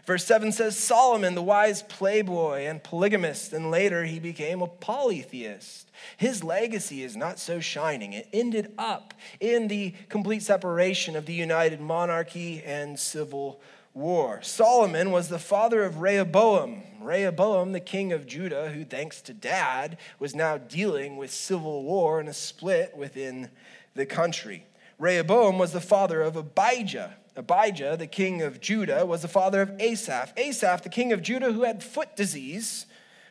Verse 0.07 0.25
7 0.25 0.53
says 0.53 0.77
Solomon, 0.77 1.35
the 1.35 1.43
wise 1.43 1.83
playboy 1.83 2.63
and 2.63 2.83
polygamist, 2.83 3.53
and 3.53 3.71
later 3.71 4.05
he 4.05 4.19
became 4.19 4.63
a 4.63 4.67
polytheist. 4.67 5.91
His 6.17 6.43
legacy 6.43 7.03
is 7.03 7.17
not 7.17 7.39
so 7.39 7.61
shining. 7.61 8.13
It 8.13 8.29
ended 8.33 8.73
up 8.79 9.15
in 9.39 9.69
the 9.69 9.95
complete 10.09 10.43
separation 10.43 11.15
of 11.15 11.27
the 11.27 11.35
united 11.35 11.81
monarchy 11.81 12.63
and 12.65 12.99
civil 12.99 13.61
war. 13.95 14.41
Solomon 14.43 15.11
was 15.11 15.29
the 15.29 15.39
father 15.39 15.85
of 15.85 16.01
Rehoboam. 16.01 16.83
Rehoboam, 17.01 17.73
the 17.73 17.81
king 17.81 18.13
of 18.13 18.27
Judah, 18.27 18.71
who, 18.71 18.85
thanks 18.85 19.21
to 19.23 19.35
dad, 19.35 19.99
was 20.19 20.35
now 20.35 20.57
dealing 20.57 21.17
with 21.17 21.33
civil 21.33 21.83
war 21.83 22.19
and 22.19 22.29
a 22.29 22.35
split 22.35 22.97
within 22.97 23.51
the 23.95 24.07
country. 24.07 24.67
Rehoboam 24.99 25.59
was 25.59 25.73
the 25.73 25.81
father 25.81 26.23
of 26.23 26.37
Abijah. 26.37 27.17
Abijah, 27.37 27.97
the 27.97 28.07
king 28.07 28.43
of 28.43 28.61
Judah, 28.61 29.07
was 29.07 29.23
the 29.23 29.29
father 29.29 29.63
of 29.63 29.81
Asaph. 29.81 30.33
Asaph, 30.37 30.83
the 30.83 30.89
king 30.89 31.13
of 31.13 31.23
Judah, 31.23 31.53
who 31.53 31.63
had 31.63 31.83
foot 31.83 32.15
disease, 32.15 32.87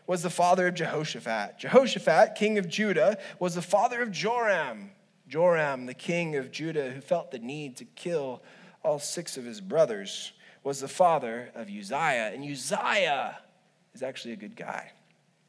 was 0.08 0.24
the 0.24 0.30
father 0.30 0.68
of 0.68 0.74
Jehoshaphat. 0.74 1.60
Jehoshaphat, 1.60 2.36
king 2.36 2.58
of 2.58 2.68
Judah, 2.68 3.18
was 3.40 3.56
the 3.56 3.62
father 3.62 4.02
of 4.02 4.12
Joram. 4.12 4.92
Joram, 5.28 5.86
the 5.86 5.94
king 5.94 6.36
of 6.36 6.52
Judah, 6.52 6.90
who 6.90 7.00
felt 7.00 7.32
the 7.32 7.40
need 7.40 7.78
to 7.78 7.86
kill 7.86 8.44
all 8.84 9.00
six 9.00 9.38
of 9.38 9.46
his 9.46 9.62
brothers, 9.62 10.34
was 10.64 10.82
the 10.82 10.88
father 10.88 11.52
of 11.56 11.70
Uzziah. 11.70 12.32
And 12.34 12.44
Uzziah 12.44 13.40
is 13.94 14.04
actually 14.04 14.34
a 14.34 14.38
good 14.38 14.56
guy. 14.56 14.92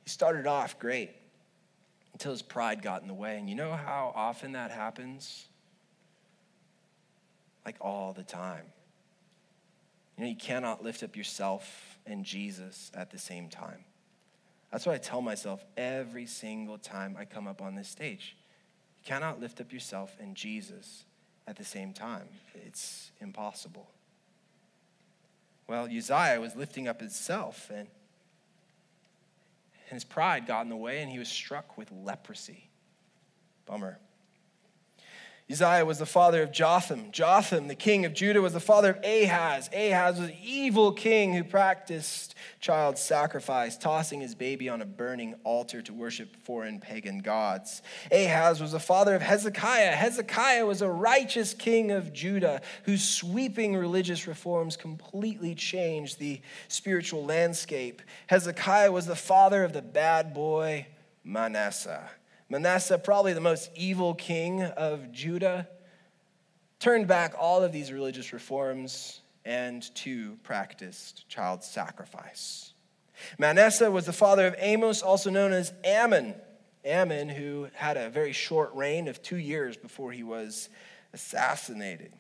He 0.05 0.11
started 0.11 0.47
off 0.47 0.79
great 0.79 1.11
until 2.13 2.33
his 2.33 2.43
pride 2.43 2.83
got 2.83 3.03
in 3.03 3.09
the 3.09 3.15
way. 3.15 3.39
And 3.39 3.49
you 3.49 3.55
know 3.55 3.73
how 3.73 4.13
often 4.15 4.53
that 4.53 4.71
happens? 4.71 5.47
like 7.65 7.77
all 7.81 8.13
the 8.13 8.25
time. 8.25 8.65
You 10.17 10.25
know, 10.25 10.31
you 10.31 10.37
cannot 10.37 10.83
lift 10.83 11.03
up 11.03 11.17
yourself 11.17 11.99
and 12.07 12.25
Jesus 12.25 12.91
at 12.95 13.11
the 13.11 13.19
same 13.19 13.49
time. 13.49 13.85
That's 14.71 14.87
what 14.87 14.95
I 14.95 14.99
tell 14.99 15.21
myself 15.21 15.65
every 15.77 16.27
single 16.27 16.79
time 16.79 17.17
I 17.19 17.25
come 17.25 17.47
up 17.47 17.61
on 17.61 17.75
this 17.75 17.89
stage. 17.89 18.37
You 18.99 19.09
cannot 19.09 19.41
lift 19.41 19.61
up 19.61 19.73
yourself 19.73 20.17
and 20.21 20.35
Jesus 20.35 21.05
at 21.47 21.57
the 21.57 21.65
same 21.65 21.93
time, 21.93 22.29
it's 22.55 23.11
impossible. 23.21 23.91
Well, 25.67 25.87
Uzziah 25.87 26.39
was 26.41 26.55
lifting 26.55 26.87
up 26.87 27.01
himself, 27.01 27.69
and, 27.75 27.89
and 29.93 29.97
his 29.97 30.05
pride 30.05 30.47
got 30.47 30.63
in 30.63 30.71
the 30.71 30.77
way, 30.77 31.03
and 31.03 31.11
he 31.11 31.19
was 31.19 31.29
struck 31.29 31.77
with 31.77 31.93
leprosy. 31.93 32.71
Bummer. 33.67 33.99
Uzziah 35.53 35.85
was 35.85 35.99
the 35.99 36.07
father 36.07 36.43
of 36.43 36.51
Jotham. 36.51 37.11
Jotham, 37.13 37.69
the 37.69 37.75
king 37.75 38.07
of 38.07 38.15
Judah, 38.15 38.41
was 38.41 38.55
the 38.55 38.61
father 38.61 38.91
of 38.91 39.05
Ahaz. 39.05 39.69
Ahaz 39.75 40.19
was 40.19 40.31
an 40.31 40.37
evil 40.43 40.93
king 40.93 41.35
who 41.35 41.45
practiced 41.45 42.35
child 42.59 42.97
sacrifice, 42.97 43.77
tossing 43.77 44.23
his 44.23 44.35
baby 44.35 44.71
on 44.71 44.81
a 44.81 44.87
burning 44.87 45.35
altar 45.45 45.83
to 45.83 45.93
worship 45.93 46.35
foreign 46.43 46.81
pagan 46.81 47.19
gods. 47.19 47.83
Ahaz 48.11 48.63
was 48.63 48.73
the 48.73 48.81
father 48.81 49.15
of 49.15 49.21
Hezekiah. 49.21 49.93
Hezekiah 49.93 50.65
was 50.65 50.81
a 50.81 50.89
righteous 50.89 51.53
king 51.53 51.91
of 51.91 52.15
Judah 52.15 52.63
whose 52.85 53.07
sweeping 53.07 53.77
religious 53.77 54.27
reforms 54.27 54.79
completely 54.79 55.55
changed 55.55 56.19
the 56.19 56.41
spiritual 56.69 57.27
landscape. 57.27 58.01
Hezekiah 58.29 58.91
was 58.91 59.05
the 59.05 59.17
father 59.17 59.65
of 59.65 59.75
the 59.75 59.83
bad 59.83 60.33
boy 60.33 60.87
Manasseh. 61.25 62.09
Manasseh, 62.53 62.99
probably 62.99 63.33
the 63.33 63.41
most 63.41 63.71
evil 63.75 64.13
king 64.13 64.61
of 64.63 65.11
Judah, 65.11 65.67
turned 66.81 67.09
back 67.09 67.33
all 67.39 67.63
of 67.65 67.73
these 67.73 67.91
religious 67.91 68.35
reforms 68.35 69.23
and 69.47 69.83
too 69.95 70.37
practiced 70.43 71.27
child 71.31 71.65
sacrifice. 71.65 72.75
Manasseh 73.39 73.91
was 73.91 74.05
the 74.05 74.13
father 74.13 74.47
of 74.47 74.55
Amos, 74.59 75.01
also 75.01 75.31
known 75.31 75.55
as 75.55 75.73
Ammon. 75.83 76.35
Ammon, 76.85 77.31
who 77.31 77.69
had 77.73 77.97
a 77.97 78.11
very 78.11 78.33
short 78.33 78.75
reign 78.75 79.09
of 79.09 79.23
two 79.23 79.39
years 79.39 79.79
before 79.79 80.13
he 80.13 80.23
was 80.23 80.69
assassinated. 81.15 82.13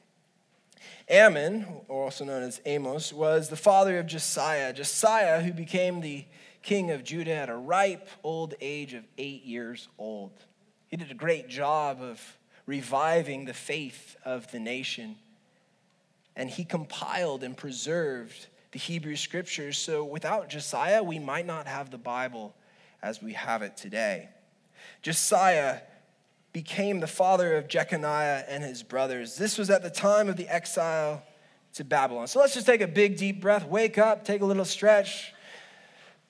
Ammon, 1.11 1.67
also 1.91 2.25
known 2.25 2.43
as 2.43 2.59
Amos, 2.65 3.13
was 3.13 3.51
the 3.51 3.57
father 3.57 3.99
of 3.99 4.07
Josiah. 4.07 4.73
Josiah, 4.73 5.43
who 5.43 5.53
became 5.53 6.01
the 6.01 6.25
king 6.63 6.91
of 6.91 7.05
Judah 7.05 7.35
at 7.35 7.49
a 7.49 7.57
ripe 7.57 8.09
old 8.23 8.55
age 8.61 8.95
of 8.95 9.05
eight 9.19 9.45
years 9.45 9.89
old. 9.99 10.33
He 10.89 10.97
did 10.97 11.11
a 11.11 11.15
great 11.15 11.49
job 11.49 12.01
of 12.01 12.21
reviving 12.67 13.45
the 13.45 13.55
faith 13.55 14.17
of 14.25 14.51
the 14.53 14.61
nation. 14.61 15.17
And 16.37 16.49
he 16.49 16.65
compiled 16.65 17.43
and 17.43 17.57
preserved 17.57 18.47
the 18.73 18.79
Hebrew 18.79 19.17
scriptures. 19.17 19.77
So 19.77 20.05
without 20.05 20.49
Josiah, 20.49 21.03
we 21.03 21.19
might 21.19 21.47
not 21.47 21.67
have 21.67 21.91
the 21.91 21.99
Bible 21.99 22.55
as 23.03 23.23
we 23.23 23.35
have 23.35 23.63
it 23.63 23.77
today. 23.77 24.29
Josiah 25.03 25.81
became 26.53 27.01
the 27.01 27.07
father 27.07 27.57
of 27.57 27.69
Jeconiah 27.69 28.45
and 28.49 28.63
his 28.63 28.83
brothers. 28.83 29.37
This 29.37 29.59
was 29.59 29.71
at 29.71 29.83
the 29.83 29.91
time 29.91 30.29
of 30.29 30.37
the 30.37 30.49
exile 30.49 31.23
to 31.75 31.85
Babylon. 31.85 32.27
So 32.27 32.39
let's 32.41 32.55
just 32.55 32.67
take 32.67 32.81
a 32.81 32.87
big, 32.87 33.17
deep 33.17 33.41
breath, 33.41 33.67
wake 33.67 33.99
up, 33.99 34.25
take 34.25 34.43
a 34.43 34.45
little 34.45 34.65
stretch. 34.65 35.33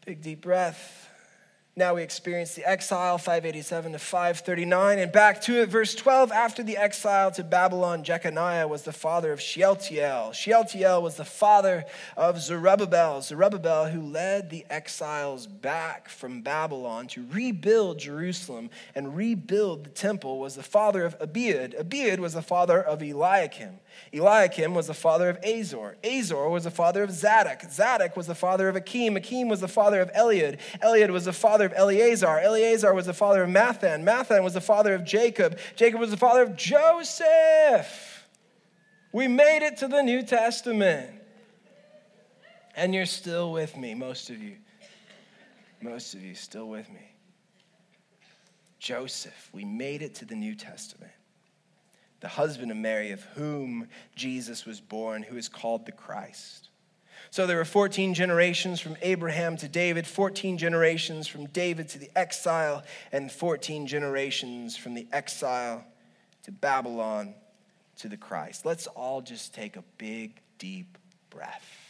Big 0.05 0.21
deep 0.21 0.41
breath. 0.41 1.09
Now 1.77 1.95
we 1.95 2.03
experience 2.03 2.55
the 2.57 2.69
exile, 2.69 3.19
587 3.19 3.93
to 3.93 3.99
539. 4.01 4.99
And 4.99 5.13
back 5.13 5.41
to 5.43 5.63
it, 5.63 5.69
verse 5.69 5.95
12. 5.95 6.33
After 6.33 6.65
the 6.65 6.77
exile 6.77 7.31
to 7.31 7.45
Babylon, 7.45 8.03
Jeconiah 8.03 8.67
was 8.67 8.83
the 8.83 8.93
father 8.93 9.33
of 9.33 9.41
Shealtiel. 9.41 10.33
Shealtiel 10.33 11.01
was 11.01 11.15
the 11.15 11.25
father 11.25 11.85
of 12.17 12.43
Zerubbabel. 12.43 13.23
Zerubbabel, 13.23 13.87
who 13.87 14.03
led 14.03 14.51
the 14.51 14.67
exiles 14.69 15.47
back 15.47 16.09
from 16.09 16.43
Babylon 16.43 17.07
to 17.07 17.25
rebuild 17.31 18.01
Jerusalem 18.01 18.71
and 18.97 19.17
rebuild 19.17 19.85
the 19.85 19.91
temple, 19.91 20.41
was 20.41 20.57
the 20.57 20.65
father 20.65 21.05
of 21.05 21.17
Abiud. 21.21 21.81
Abiud 21.81 22.19
was 22.19 22.35
the 22.35 22.43
father 22.43 22.83
of 22.83 23.03
Eliakim. 23.03 23.79
Eliakim 24.13 24.75
was 24.75 24.87
the 24.87 24.95
father 24.95 25.31
of 25.31 25.39
Azor. 25.45 25.97
Azor 26.05 26.49
was 26.49 26.65
the 26.65 26.71
father 26.71 27.03
of 27.03 27.11
Zadok. 27.11 27.63
Zadok 27.71 28.17
was 28.17 28.27
the 28.27 28.35
father 28.35 28.69
of 28.69 28.77
Akim. 28.77 29.17
Akim 29.17 29.49
was 29.49 29.61
the 29.61 29.69
father 29.69 30.01
of 30.01 30.13
Eliud. 30.13 30.59
Eliud 30.83 31.11
was 31.11 31.25
the 31.25 31.33
father 31.33 31.67
of 31.67 31.73
Eleazar. 31.75 32.39
Eleazar 32.39 32.93
was 32.93 33.07
the 33.07 33.15
father 33.15 33.43
of 33.43 33.51
Matthan. 33.51 34.05
Matthan 34.05 34.45
was 34.45 34.55
the 34.55 34.61
father 34.61 34.95
of 34.95 35.05
Jacob. 35.05 35.59
Jacob 35.77 36.01
was 36.01 36.11
the 36.11 36.17
father 36.17 36.43
of 36.43 36.57
Joseph. 36.57 38.27
We 39.13 39.29
made 39.29 39.65
it 39.65 39.79
to 39.79 39.89
the 39.89 40.03
New 40.03 40.23
Testament. 40.23 41.11
And 42.77 42.95
you're 42.95 43.07
still 43.07 43.53
with 43.53 43.77
me, 43.77 43.95
most 43.95 44.31
of 44.31 44.43
you. 44.43 44.57
Most 45.81 46.15
of 46.15 46.23
you 46.23 46.35
still 46.35 46.69
with 46.69 46.89
me. 46.91 47.13
Joseph, 48.79 49.51
we 49.53 49.65
made 49.65 50.03
it 50.03 50.15
to 50.17 50.25
the 50.25 50.35
New 50.35 50.55
Testament 50.55 51.13
the 52.23 52.29
husband 52.29 52.71
of 52.71 52.79
Mary, 52.79 53.11
of 53.11 53.23
whom 53.35 53.89
Jesus 54.15 54.65
was 54.65 54.81
born, 54.81 55.25
who 55.25 55.37
is 55.37 55.49
called 55.49 55.85
the 55.85 55.93
Christ. 55.93 56.69
So 57.31 57.47
there 57.47 57.57
were 57.57 57.65
14 57.65 58.15
generations 58.15 58.81
from 58.81 58.97
Abraham 59.03 59.57
to 59.59 59.69
David, 59.69 60.07
14 60.07 60.57
generations 60.57 61.27
from 61.27 61.47
David 61.47 61.89
to 61.91 61.99
the 61.99 62.11
exile, 62.17 62.85
and 63.11 63.31
14 63.31 63.89
generations 63.89 64.77
from 64.77 64.95
the 64.95 65.09
exile 65.13 65.85
to 66.45 66.53
Babylon 66.53 67.35
to 67.99 68.09
the 68.09 68.17
Christ. 68.17 68.65
Let's 68.65 68.87
all 68.87 69.21
just 69.21 69.53
take 69.53 69.77
a 69.77 69.83
big, 69.99 70.41
deep 70.59 70.97
breath. 71.29 71.81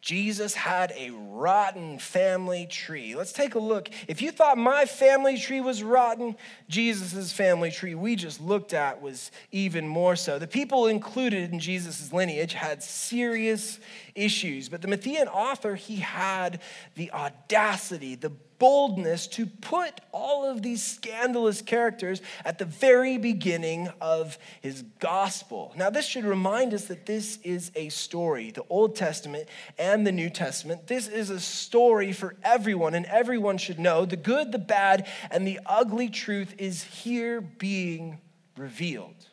Jesus 0.00 0.54
had 0.54 0.92
a 0.96 1.10
rotten 1.10 1.98
family 1.98 2.68
tree. 2.70 3.16
Let's 3.16 3.32
take 3.32 3.56
a 3.56 3.58
look. 3.58 3.88
If 4.06 4.22
you 4.22 4.30
thought 4.30 4.56
my 4.56 4.84
family 4.84 5.38
tree 5.38 5.60
was 5.60 5.82
rotten, 5.82 6.36
Jesus' 6.68 7.32
family 7.32 7.72
tree 7.72 7.96
we 7.96 8.14
just 8.14 8.40
looked 8.40 8.74
at 8.74 9.02
was 9.02 9.32
even 9.50 9.88
more 9.88 10.14
so. 10.14 10.38
The 10.38 10.46
people 10.46 10.86
included 10.86 11.50
in 11.50 11.58
Jesus' 11.58 12.12
lineage 12.12 12.52
had 12.54 12.80
serious 12.80 13.80
issues, 14.14 14.68
but 14.68 14.82
the 14.82 14.88
Matthean 14.88 15.26
author, 15.26 15.74
he 15.74 15.96
had 15.96 16.60
the 16.94 17.10
audacity, 17.10 18.14
the 18.14 18.30
boldness 18.58 19.26
to 19.28 19.46
put 19.46 20.00
all 20.12 20.44
of 20.44 20.62
these 20.62 20.82
scandalous 20.82 21.62
characters 21.62 22.20
at 22.44 22.58
the 22.58 22.64
very 22.64 23.16
beginning 23.18 23.88
of 24.00 24.38
his 24.60 24.82
gospel. 24.98 25.72
Now, 25.76 25.90
this 25.90 26.06
should 26.06 26.24
remind 26.24 26.74
us 26.74 26.86
that 26.86 27.06
this 27.06 27.38
is 27.44 27.70
a 27.74 27.88
story, 27.88 28.50
the 28.50 28.64
Old 28.68 28.96
Testament 28.96 29.48
and 29.78 30.06
the 30.06 30.12
New 30.12 30.30
Testament. 30.30 30.86
This 30.86 31.08
is 31.08 31.30
a 31.30 31.40
story 31.40 32.12
for 32.12 32.34
everyone, 32.42 32.94
and 32.94 33.06
everyone 33.06 33.58
should 33.58 33.78
know 33.78 34.04
the 34.04 34.16
good, 34.16 34.52
the 34.52 34.58
bad, 34.58 35.06
and 35.30 35.46
the 35.46 35.60
ugly 35.66 36.08
truth 36.08 36.54
is 36.58 36.82
here 36.82 37.40
being 37.40 38.18
revealed. 38.56 39.26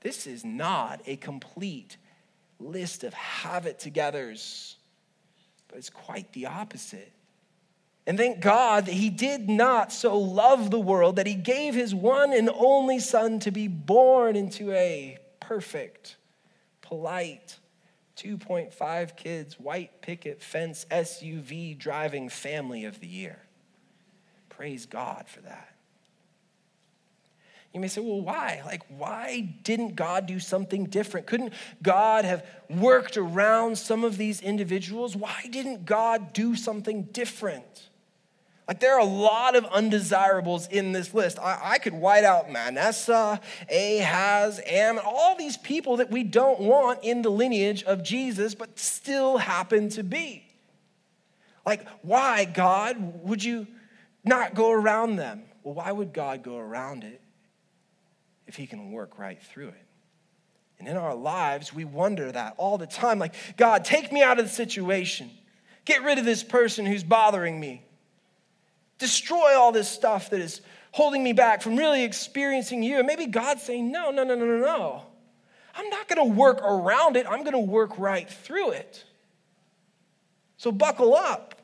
This 0.00 0.26
is 0.26 0.44
not 0.44 1.00
a 1.06 1.16
complete 1.16 1.96
list 2.58 3.04
of 3.04 3.12
have 3.12 3.66
it 3.66 3.78
togethers, 3.78 4.76
but 5.68 5.78
it's 5.78 5.90
quite 5.90 6.32
the 6.32 6.46
opposite. 6.46 7.12
And 8.06 8.16
thank 8.16 8.40
God 8.40 8.86
that 8.86 8.94
He 8.94 9.10
did 9.10 9.48
not 9.48 9.92
so 9.92 10.16
love 10.16 10.70
the 10.70 10.80
world 10.80 11.16
that 11.16 11.26
He 11.26 11.34
gave 11.34 11.74
His 11.74 11.94
one 11.94 12.32
and 12.32 12.48
only 12.48 13.00
Son 13.00 13.40
to 13.40 13.50
be 13.50 13.66
born 13.66 14.36
into 14.36 14.70
a 14.72 15.18
perfect, 15.40 16.16
polite, 16.82 17.58
2.5 18.16 19.16
kids, 19.16 19.58
white 19.58 20.00
picket 20.02 20.40
fence 20.40 20.86
SUV 20.90 21.76
driving 21.76 22.28
family 22.28 22.84
of 22.84 23.00
the 23.00 23.08
year. 23.08 23.38
Praise 24.48 24.86
God 24.86 25.26
for 25.28 25.40
that. 25.42 25.74
You 27.74 27.80
may 27.80 27.88
say, 27.88 28.00
well, 28.00 28.22
why? 28.22 28.62
Like, 28.64 28.84
why 28.88 29.54
didn't 29.62 29.96
God 29.96 30.24
do 30.26 30.40
something 30.40 30.84
different? 30.86 31.26
Couldn't 31.26 31.52
God 31.82 32.24
have 32.24 32.46
worked 32.70 33.18
around 33.18 33.76
some 33.76 34.02
of 34.02 34.16
these 34.16 34.40
individuals? 34.40 35.14
Why 35.14 35.46
didn't 35.50 35.84
God 35.84 36.32
do 36.32 36.56
something 36.56 37.02
different? 37.02 37.90
Like 38.68 38.80
there 38.80 38.94
are 38.94 39.00
a 39.00 39.04
lot 39.04 39.54
of 39.54 39.64
undesirables 39.66 40.66
in 40.68 40.92
this 40.92 41.14
list. 41.14 41.38
I, 41.38 41.58
I, 41.62 41.78
could 41.78 41.94
white 41.94 42.24
out 42.24 42.50
Manasseh, 42.50 43.40
Ahaz, 43.70 44.60
Am, 44.66 44.98
all 45.04 45.36
these 45.36 45.56
people 45.56 45.98
that 45.98 46.10
we 46.10 46.24
don't 46.24 46.60
want 46.60 47.04
in 47.04 47.22
the 47.22 47.30
lineage 47.30 47.84
of 47.84 48.02
Jesus, 48.02 48.56
but 48.56 48.76
still 48.78 49.38
happen 49.38 49.88
to 49.90 50.02
be. 50.02 50.42
Like, 51.64 51.86
why, 52.02 52.44
God, 52.44 53.22
would 53.22 53.42
you 53.42 53.68
not 54.24 54.54
go 54.54 54.72
around 54.72 55.16
them? 55.16 55.42
Well, 55.62 55.74
why 55.74 55.92
would 55.92 56.12
God 56.12 56.42
go 56.42 56.58
around 56.58 57.04
it 57.04 57.20
if 58.48 58.56
he 58.56 58.66
can 58.66 58.90
work 58.90 59.16
right 59.18 59.40
through 59.40 59.68
it? 59.68 59.86
And 60.78 60.88
in 60.88 60.96
our 60.96 61.14
lives, 61.14 61.72
we 61.72 61.84
wonder 61.84 62.30
that 62.32 62.54
all 62.58 62.78
the 62.78 62.86
time. 62.86 63.18
Like, 63.20 63.34
God, 63.56 63.84
take 63.84 64.12
me 64.12 64.22
out 64.22 64.38
of 64.38 64.44
the 64.44 64.50
situation. 64.50 65.30
Get 65.84 66.02
rid 66.02 66.18
of 66.18 66.24
this 66.24 66.42
person 66.42 66.84
who's 66.84 67.04
bothering 67.04 67.58
me 67.58 67.85
destroy 68.98 69.56
all 69.56 69.72
this 69.72 69.88
stuff 69.88 70.30
that 70.30 70.40
is 70.40 70.60
holding 70.92 71.22
me 71.22 71.32
back 71.32 71.62
from 71.62 71.76
really 71.76 72.04
experiencing 72.04 72.82
you. 72.82 72.98
And 72.98 73.06
maybe 73.06 73.26
God's 73.26 73.62
saying, 73.62 73.92
no, 73.92 74.10
no, 74.10 74.24
no, 74.24 74.34
no, 74.34 74.46
no, 74.46 74.58
no. 74.58 75.02
I'm 75.74 75.90
not 75.90 76.08
going 76.08 76.26
to 76.26 76.34
work 76.34 76.62
around 76.62 77.16
it, 77.16 77.26
I'm 77.26 77.40
going 77.40 77.52
to 77.52 77.58
work 77.58 77.98
right 77.98 78.28
through 78.28 78.70
it. 78.70 79.04
So 80.56 80.72
buckle 80.72 81.14
up. 81.14 81.54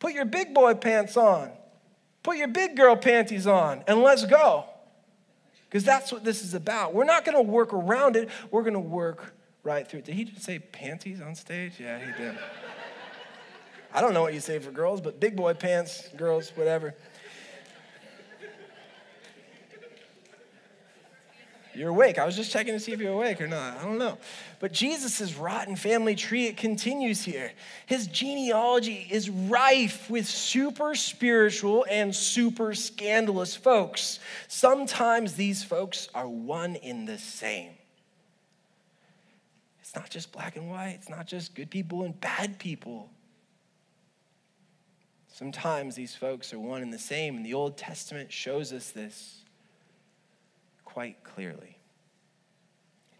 Put 0.00 0.12
your 0.12 0.24
big 0.24 0.52
boy 0.52 0.74
pants 0.74 1.16
on. 1.16 1.50
Put 2.22 2.36
your 2.36 2.48
big 2.48 2.76
girl 2.76 2.96
panties 2.96 3.46
on 3.46 3.84
and 3.86 4.02
let's 4.02 4.26
go. 4.26 4.64
Because 5.68 5.84
that's 5.84 6.10
what 6.10 6.24
this 6.24 6.42
is 6.42 6.54
about. 6.54 6.94
We're 6.94 7.04
not 7.04 7.24
going 7.24 7.36
to 7.36 7.42
work 7.42 7.72
around 7.72 8.16
it, 8.16 8.28
we're 8.50 8.62
going 8.62 8.74
to 8.74 8.80
work 8.80 9.34
right 9.62 9.86
through 9.86 10.00
it. 10.00 10.04
Did 10.06 10.14
he 10.14 10.24
just 10.24 10.42
say 10.42 10.58
panties 10.58 11.20
on 11.20 11.34
stage? 11.34 11.74
Yeah, 11.78 11.98
he 11.98 12.12
did. 12.20 12.36
I 13.94 14.00
don't 14.00 14.12
know 14.12 14.22
what 14.22 14.34
you 14.34 14.40
say 14.40 14.58
for 14.58 14.72
girls, 14.72 15.00
but 15.00 15.20
big 15.20 15.36
boy 15.36 15.54
pants, 15.54 16.08
girls, 16.16 16.50
whatever. 16.56 16.94
You're 21.76 21.90
awake. 21.90 22.18
I 22.18 22.26
was 22.26 22.36
just 22.36 22.52
checking 22.52 22.72
to 22.72 22.80
see 22.80 22.92
if 22.92 23.00
you're 23.00 23.12
awake 23.12 23.40
or 23.40 23.48
not. 23.48 23.78
I 23.78 23.84
don't 23.84 23.98
know. 23.98 24.18
But 24.60 24.72
Jesus' 24.72 25.34
rotten 25.34 25.74
family 25.74 26.14
tree, 26.14 26.46
it 26.46 26.56
continues 26.56 27.24
here. 27.24 27.52
His 27.86 28.06
genealogy 28.06 29.06
is 29.10 29.28
rife 29.28 30.08
with 30.08 30.26
super 30.26 30.94
spiritual 30.94 31.84
and 31.90 32.14
super 32.14 32.74
scandalous 32.74 33.56
folks. 33.56 34.20
Sometimes 34.46 35.34
these 35.34 35.64
folks 35.64 36.08
are 36.14 36.28
one 36.28 36.76
in 36.76 37.06
the 37.06 37.18
same. 37.18 37.72
It's 39.80 39.96
not 39.96 40.10
just 40.10 40.32
black 40.32 40.56
and 40.56 40.70
white, 40.70 40.96
it's 41.00 41.08
not 41.08 41.26
just 41.26 41.54
good 41.54 41.70
people 41.70 42.02
and 42.02 42.18
bad 42.20 42.58
people. 42.58 43.10
Sometimes 45.34 45.96
these 45.96 46.14
folks 46.14 46.52
are 46.52 46.60
one 46.60 46.80
and 46.80 46.92
the 46.92 46.98
same, 46.98 47.36
and 47.36 47.44
the 47.44 47.54
Old 47.54 47.76
Testament 47.76 48.32
shows 48.32 48.72
us 48.72 48.90
this 48.90 49.40
quite 50.84 51.24
clearly. 51.24 51.76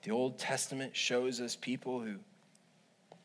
The 0.04 0.12
Old 0.12 0.38
Testament 0.38 0.94
shows 0.94 1.40
us 1.40 1.56
people 1.56 1.98
who 1.98 2.14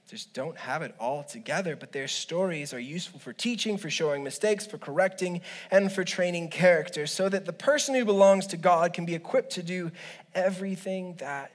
just 0.10 0.34
don't 0.34 0.58
have 0.58 0.82
it 0.82 0.96
all 1.00 1.22
together, 1.22 1.76
but 1.76 1.92
their 1.92 2.08
stories 2.08 2.74
are 2.74 2.80
useful 2.80 3.20
for 3.20 3.32
teaching, 3.32 3.78
for 3.78 3.92
showing 3.92 4.24
mistakes, 4.24 4.66
for 4.66 4.80
correcting, 4.80 5.42
and 5.70 5.92
for 5.92 6.04
training 6.04 6.50
character, 6.50 7.06
so 7.06 7.30
that 7.30 7.46
the 7.46 7.54
person 7.54 7.94
who 7.94 8.06
belongs 8.06 8.48
to 8.48 8.58
God 8.58 8.94
can 8.94 9.06
be 9.06 9.14
equipped 9.14 9.52
to 9.52 9.62
do 9.62 9.92
everything 10.34 11.14
that 11.20 11.52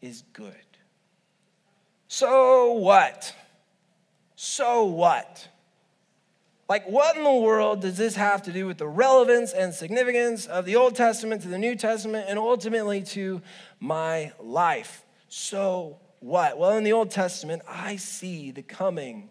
is 0.00 0.22
good. 0.32 0.54
So 2.08 2.72
what? 2.72 3.34
So 4.34 4.84
what? 4.84 5.46
Like, 6.70 6.86
what 6.86 7.16
in 7.16 7.24
the 7.24 7.34
world 7.34 7.80
does 7.80 7.96
this 7.96 8.14
have 8.14 8.44
to 8.44 8.52
do 8.52 8.64
with 8.64 8.78
the 8.78 8.86
relevance 8.86 9.52
and 9.52 9.74
significance 9.74 10.46
of 10.46 10.66
the 10.66 10.76
Old 10.76 10.94
Testament 10.94 11.42
to 11.42 11.48
the 11.48 11.58
New 11.58 11.74
Testament 11.74 12.26
and 12.28 12.38
ultimately 12.38 13.02
to 13.06 13.42
my 13.80 14.30
life? 14.38 15.04
So, 15.28 15.98
what? 16.20 16.58
Well, 16.58 16.78
in 16.78 16.84
the 16.84 16.92
Old 16.92 17.10
Testament, 17.10 17.62
I 17.66 17.96
see 17.96 18.52
the 18.52 18.62
coming 18.62 19.30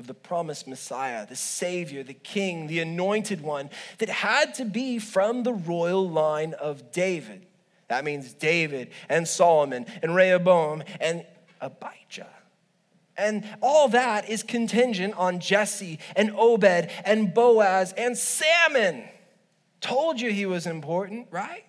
of 0.00 0.08
the 0.08 0.14
promised 0.14 0.66
Messiah, 0.66 1.28
the 1.28 1.36
Savior, 1.36 2.02
the 2.02 2.12
King, 2.12 2.66
the 2.66 2.80
anointed 2.80 3.40
one 3.40 3.70
that 3.98 4.08
had 4.08 4.54
to 4.54 4.64
be 4.64 4.98
from 4.98 5.44
the 5.44 5.52
royal 5.52 6.10
line 6.10 6.54
of 6.54 6.90
David. 6.90 7.46
That 7.86 8.04
means 8.04 8.32
David 8.32 8.90
and 9.08 9.28
Solomon 9.28 9.86
and 10.02 10.16
Rehoboam 10.16 10.82
and 11.00 11.24
Abijah. 11.60 12.39
And 13.20 13.44
all 13.60 13.88
that 13.88 14.28
is 14.28 14.42
contingent 14.42 15.14
on 15.14 15.40
Jesse 15.40 15.98
and 16.16 16.32
Obed 16.36 16.90
and 17.04 17.32
Boaz 17.32 17.92
and 17.96 18.16
Salmon. 18.16 19.04
Told 19.80 20.20
you 20.20 20.30
he 20.30 20.46
was 20.46 20.66
important, 20.66 21.28
right? 21.30 21.64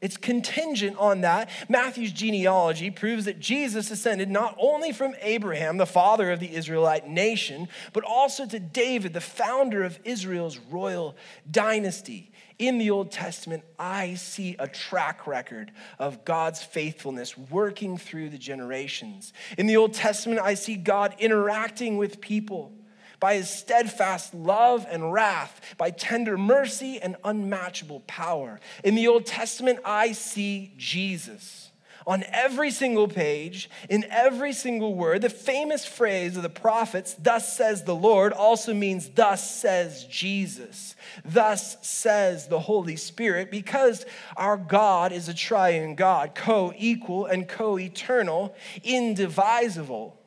It's 0.00 0.16
contingent 0.16 0.96
on 0.98 1.22
that. 1.22 1.50
Matthew's 1.68 2.12
genealogy 2.12 2.90
proves 2.90 3.24
that 3.24 3.40
Jesus 3.40 3.90
ascended 3.90 4.30
not 4.30 4.56
only 4.58 4.92
from 4.92 5.14
Abraham, 5.20 5.76
the 5.76 5.86
father 5.86 6.30
of 6.30 6.38
the 6.38 6.54
Israelite 6.54 7.08
nation, 7.08 7.68
but 7.92 8.04
also 8.04 8.46
to 8.46 8.60
David, 8.60 9.12
the 9.12 9.20
founder 9.20 9.82
of 9.82 9.98
Israel's 10.04 10.58
royal 10.58 11.16
dynasty 11.50 12.30
in 12.58 12.78
the 12.78 12.90
Old 12.90 13.12
Testament, 13.12 13.62
I 13.78 14.14
see 14.14 14.56
a 14.58 14.66
track 14.66 15.26
record 15.26 15.70
of 15.98 16.24
God's 16.24 16.62
faithfulness 16.62 17.38
working 17.38 17.96
through 17.96 18.30
the 18.30 18.38
generations. 18.38 19.32
In 19.56 19.66
the 19.66 19.76
Old 19.76 19.94
Testament, 19.94 20.40
I 20.40 20.54
see 20.54 20.74
God 20.74 21.14
interacting 21.18 21.96
with 21.96 22.20
people 22.20 22.72
by 23.20 23.34
his 23.34 23.50
steadfast 23.50 24.34
love 24.34 24.86
and 24.88 25.12
wrath, 25.12 25.60
by 25.76 25.90
tender 25.90 26.38
mercy 26.38 27.00
and 27.00 27.16
unmatchable 27.24 28.00
power. 28.00 28.60
In 28.84 28.94
the 28.94 29.08
Old 29.08 29.26
Testament, 29.26 29.80
I 29.84 30.12
see 30.12 30.72
Jesus 30.76 31.68
on 32.08 32.24
every 32.32 32.70
single 32.70 33.06
page, 33.06 33.68
in 33.90 34.02
every 34.08 34.54
single 34.54 34.94
word. 34.94 35.20
The 35.20 35.28
famous 35.28 35.84
phrase 35.84 36.38
of 36.38 36.42
the 36.42 36.48
prophets, 36.48 37.14
thus 37.22 37.54
says 37.54 37.84
the 37.84 37.94
Lord, 37.94 38.32
also 38.32 38.72
means 38.72 39.10
thus 39.10 39.48
says 39.60 40.04
Jesus. 40.04 40.96
Thus 41.22 41.76
says 41.86 42.48
the 42.48 42.60
Holy 42.60 42.96
Spirit, 42.96 43.50
because 43.50 44.06
our 44.38 44.56
God 44.56 45.12
is 45.12 45.28
a 45.28 45.34
triune 45.34 45.96
God, 45.96 46.34
co 46.34 46.72
equal 46.78 47.26
and 47.26 47.46
co 47.46 47.78
eternal, 47.78 48.54
indivisible. 48.82 50.18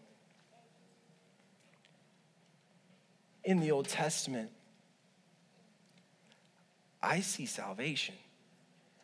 In 3.43 3.59
the 3.59 3.71
Old 3.71 3.87
Testament, 3.87 4.51
I 7.01 7.21
see 7.21 7.45
salvation. 7.45 8.15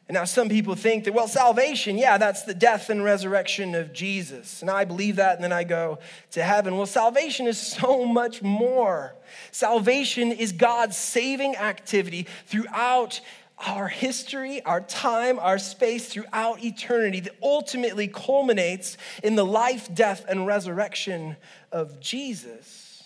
And 0.08 0.16
now 0.16 0.24
some 0.24 0.48
people 0.48 0.76
think 0.76 1.04
that, 1.04 1.14
well, 1.14 1.28
salvation, 1.28 1.98
yeah, 1.98 2.18
that's 2.18 2.44
the 2.44 2.54
death 2.54 2.90
and 2.90 3.04
resurrection 3.04 3.76
of 3.76 3.92
Jesus. 3.92 4.62
And 4.62 4.72
I 4.72 4.86
believe 4.86 5.18
that, 5.18 5.36
and 5.36 5.44
then 5.44 5.52
I 5.52 5.66
go 5.66 6.00
to 6.32 6.44
heaven. 6.44 6.78
Well, 6.78 6.86
salvation 6.86 7.46
is 7.46 7.60
so 7.80 8.06
much 8.06 8.42
more. 8.42 9.16
Salvation 9.52 10.32
is 10.32 10.54
God's 10.54 10.96
saving 10.96 11.58
activity 11.58 12.28
throughout 12.46 13.20
our 13.66 13.88
history, 13.88 14.62
our 14.64 14.82
time, 14.82 15.40
our 15.40 15.58
space, 15.58 16.08
throughout 16.08 16.64
eternity 16.64 17.20
that 17.22 17.36
ultimately 17.42 18.08
culminates 18.08 18.98
in 19.24 19.36
the 19.36 19.44
life, 19.44 19.94
death, 19.94 20.24
and 20.30 20.46
resurrection 20.46 21.36
of 21.72 22.00
Jesus. 22.00 22.97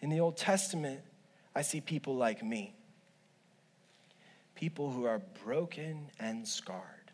In 0.00 0.10
the 0.10 0.20
Old 0.20 0.36
Testament, 0.36 1.00
I 1.54 1.62
see 1.62 1.80
people 1.80 2.16
like 2.16 2.42
me 2.44 2.74
people 4.58 4.90
who 4.90 5.04
are 5.04 5.20
broken 5.44 6.10
and 6.18 6.46
scarred. 6.46 7.12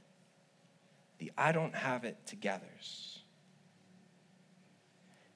The 1.18 1.30
I 1.36 1.52
don't 1.52 1.74
have 1.74 2.04
it 2.04 2.16
togethers. 2.26 3.18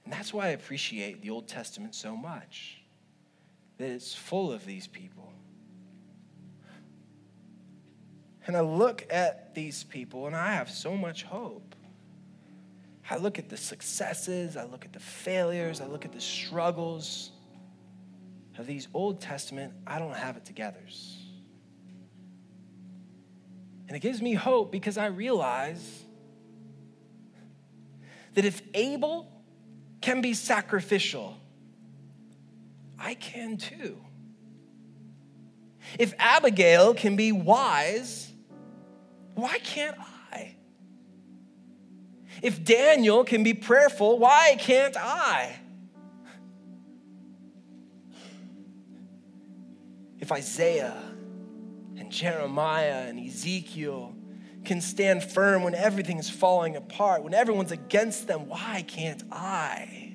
And 0.05 0.13
that's 0.13 0.33
why 0.33 0.47
I 0.47 0.49
appreciate 0.51 1.21
the 1.21 1.29
Old 1.29 1.49
Testament 1.49 1.95
so 1.95 2.17
much, 2.17 2.81
that 3.77 3.91
it's 3.91 4.15
full 4.15 4.51
of 4.51 4.65
these 4.65 4.87
people. 4.87 5.31
And 8.47 8.57
I 8.57 8.61
look 8.61 9.07
at 9.11 9.55
these 9.55 9.85
people 9.85 10.27
and 10.27 10.35
I 10.35 10.55
have 10.55 10.71
so 10.71 10.97
much 10.97 11.25
hope. 11.25 11.75
I 13.11 13.19
look 13.19 13.39
at 13.39 13.51
the 13.51 13.57
successes, 13.59 14.57
I 14.57 14.65
look 14.65 14.87
at 14.87 14.95
the 14.95 15.01
failures, 15.01 15.83
I 15.83 15.87
look 15.87 16.07
at 16.07 16.13
the 16.13 16.21
struggles 16.23 17.33
of 18.59 18.67
these 18.67 18.89
Old 18.93 19.21
Testament, 19.21 19.73
I 19.87 19.99
don't 19.99 20.17
have 20.17 20.37
it 20.37 20.45
togethers. 20.45 21.17
And 23.87 23.97
it 23.97 24.01
gives 24.01 24.21
me 24.21 24.35
hope 24.35 24.71
because 24.71 24.99
I 24.99 25.07
realize 25.07 26.03
that 28.35 28.45
if 28.45 28.61
Abel 28.75 29.33
can 30.01 30.21
be 30.21 30.35
sacrificial, 30.35 31.39
I 32.99 33.15
can 33.15 33.57
too. 33.57 33.99
If 35.99 36.13
Abigail 36.19 36.95
can 36.95 37.17
be 37.17 37.33
wise, 37.33 38.31
why 39.35 39.59
can't 39.59 39.97
I? 40.33 40.57
If 42.43 42.63
Daniel 42.63 43.25
can 43.25 43.43
be 43.43 43.55
prayerful, 43.55 44.19
why 44.19 44.57
can't 44.59 44.97
I? 44.97 45.57
If 50.29 50.33
Isaiah 50.33 51.03
and 51.97 52.13
Jeremiah 52.13 53.07
and 53.09 53.19
Ezekiel 53.19 54.15
can 54.63 54.83
stand 54.83 55.25
firm 55.25 55.63
when 55.63 55.75
everything 55.75 56.19
is 56.19 56.29
falling 56.29 56.77
apart, 56.77 57.23
when 57.23 57.33
everyone's 57.33 57.73
against 57.73 58.27
them, 58.27 58.47
why 58.47 58.85
can't 58.87 59.23
I? 59.33 60.13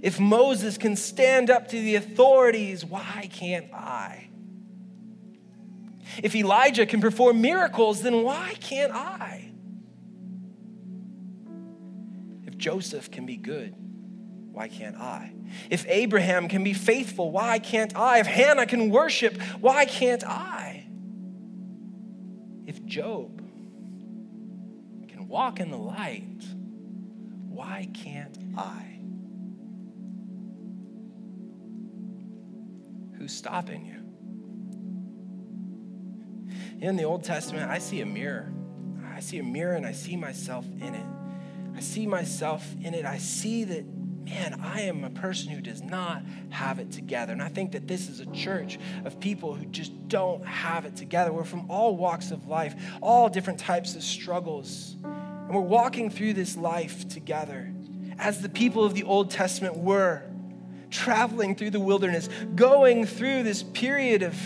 If 0.00 0.20
Moses 0.20 0.78
can 0.78 0.94
stand 0.94 1.50
up 1.50 1.66
to 1.70 1.76
the 1.76 1.96
authorities, 1.96 2.84
why 2.84 3.28
can't 3.32 3.74
I? 3.74 4.28
If 6.22 6.36
Elijah 6.36 6.86
can 6.86 7.00
perform 7.00 7.40
miracles, 7.40 8.02
then 8.02 8.22
why 8.22 8.54
can't 8.60 8.92
I? 8.92 9.50
If 12.46 12.56
Joseph 12.56 13.10
can 13.10 13.26
be 13.26 13.38
good, 13.38 13.74
why 14.56 14.68
can't 14.68 14.96
I? 14.96 15.34
If 15.68 15.84
Abraham 15.86 16.48
can 16.48 16.64
be 16.64 16.72
faithful, 16.72 17.30
why 17.30 17.58
can't 17.58 17.94
I? 17.94 18.20
If 18.20 18.26
Hannah 18.26 18.64
can 18.64 18.88
worship, 18.88 19.38
why 19.60 19.84
can't 19.84 20.24
I? 20.24 20.86
If 22.64 22.82
Job 22.86 23.36
can 25.08 25.28
walk 25.28 25.60
in 25.60 25.70
the 25.70 25.76
light, 25.76 26.42
why 27.50 27.86
can't 27.92 28.38
I? 28.56 28.98
Who's 33.18 33.34
stopping 33.34 33.84
you? 33.84 34.02
In 36.80 36.96
the 36.96 37.04
Old 37.04 37.24
Testament, 37.24 37.70
I 37.70 37.76
see 37.76 38.00
a 38.00 38.06
mirror. 38.06 38.50
I 39.14 39.20
see 39.20 39.36
a 39.38 39.44
mirror 39.44 39.74
and 39.74 39.84
I 39.84 39.92
see 39.92 40.16
myself 40.16 40.64
in 40.80 40.94
it. 40.94 41.06
I 41.76 41.80
see 41.80 42.06
myself 42.06 42.66
in 42.80 42.94
it. 42.94 43.04
I 43.04 43.18
see 43.18 43.64
that 43.64 43.84
man, 44.26 44.60
I 44.60 44.82
am 44.82 45.04
a 45.04 45.10
person 45.10 45.52
who 45.52 45.60
does 45.60 45.82
not 45.82 46.22
have 46.50 46.80
it 46.80 46.90
together. 46.90 47.32
And 47.32 47.40
I 47.40 47.48
think 47.48 47.72
that 47.72 47.86
this 47.86 48.08
is 48.08 48.18
a 48.18 48.26
church 48.26 48.78
of 49.04 49.20
people 49.20 49.54
who 49.54 49.64
just 49.66 50.08
don't 50.08 50.44
have 50.44 50.84
it 50.84 50.96
together. 50.96 51.32
We're 51.32 51.44
from 51.44 51.70
all 51.70 51.96
walks 51.96 52.32
of 52.32 52.48
life, 52.48 52.74
all 53.00 53.28
different 53.28 53.60
types 53.60 53.94
of 53.94 54.02
struggles. 54.02 54.96
And 55.04 55.50
we're 55.50 55.60
walking 55.60 56.10
through 56.10 56.34
this 56.34 56.56
life 56.56 57.08
together 57.08 57.72
as 58.18 58.42
the 58.42 58.48
people 58.48 58.84
of 58.84 58.94
the 58.94 59.04
Old 59.04 59.30
Testament 59.30 59.76
were, 59.76 60.22
traveling 60.90 61.54
through 61.54 61.70
the 61.70 61.80
wilderness, 61.80 62.28
going 62.54 63.06
through 63.06 63.44
this 63.44 63.62
period 63.62 64.22
of 64.22 64.36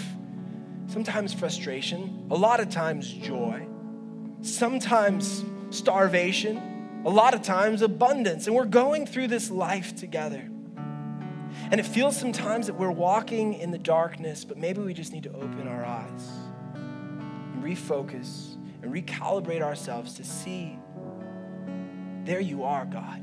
sometimes 0.88 1.32
frustration, 1.32 2.26
a 2.30 2.36
lot 2.36 2.60
of 2.60 2.68
times 2.68 3.10
joy, 3.10 3.66
sometimes 4.42 5.42
starvation 5.70 6.69
a 7.04 7.10
lot 7.10 7.34
of 7.34 7.42
times 7.42 7.82
abundance. 7.82 8.46
And 8.46 8.54
we're 8.54 8.64
going 8.64 9.06
through 9.06 9.28
this 9.28 9.50
life 9.50 9.96
together. 9.96 10.48
And 11.70 11.80
it 11.80 11.86
feels 11.86 12.16
sometimes 12.16 12.66
that 12.66 12.74
we're 12.74 12.90
walking 12.90 13.54
in 13.54 13.70
the 13.70 13.78
darkness, 13.78 14.44
but 14.44 14.56
maybe 14.56 14.80
we 14.80 14.94
just 14.94 15.12
need 15.12 15.24
to 15.24 15.32
open 15.32 15.68
our 15.68 15.84
eyes 15.84 16.28
and 16.74 17.62
refocus 17.62 18.56
and 18.82 18.92
recalibrate 18.92 19.62
ourselves 19.62 20.14
to 20.14 20.24
see 20.24 20.78
there 22.24 22.40
you 22.40 22.64
are, 22.64 22.84
God. 22.84 23.22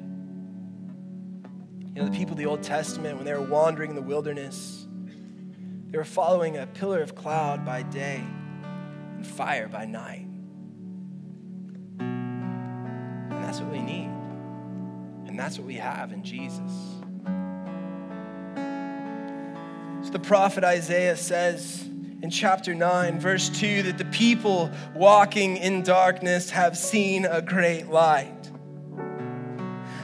You 1.96 2.02
know, 2.02 2.06
the 2.06 2.18
people 2.18 2.34
of 2.34 2.38
the 2.38 2.46
Old 2.46 2.64
Testament, 2.64 3.16
when 3.16 3.26
they 3.26 3.34
were 3.34 3.42
wandering 3.42 3.92
in 3.92 3.96
the 3.96 4.02
wilderness, 4.02 4.88
they 5.90 5.98
were 5.98 6.04
following 6.04 6.58
a 6.58 6.68
pillar 6.68 7.02
of 7.02 7.16
cloud 7.16 7.66
by 7.66 7.84
day 7.84 8.24
and 9.16 9.26
fire 9.26 9.68
by 9.68 9.86
night. 9.86 10.27
That's 13.58 13.66
what 13.66 13.76
we 13.76 13.82
need. 13.82 14.12
And 15.26 15.40
that's 15.40 15.58
what 15.58 15.66
we 15.66 15.78
have 15.78 16.12
in 16.12 16.24
Jesus. 16.24 16.72
So 20.06 20.12
the 20.12 20.20
prophet 20.20 20.64
Isaiah 20.64 21.18
says 21.18 21.84
in 22.22 22.30
chapter 22.30 22.76
9, 22.76 23.20
verse 23.20 23.50
2, 23.50 23.82
that 23.84 23.98
the 23.98 24.06
people 24.06 24.70
walking 24.94 25.58
in 25.58 25.82
darkness 25.82 26.52
have 26.52 26.78
seen 26.78 27.26
a 27.26 27.42
great 27.42 27.88
light. 27.88 28.52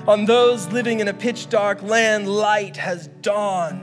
On 0.07 0.25
those 0.25 0.67
living 0.69 0.99
in 0.99 1.07
a 1.07 1.13
pitch 1.13 1.47
dark 1.49 1.83
land, 1.83 2.27
light 2.27 2.77
has 2.77 3.07
dawned. 3.21 3.82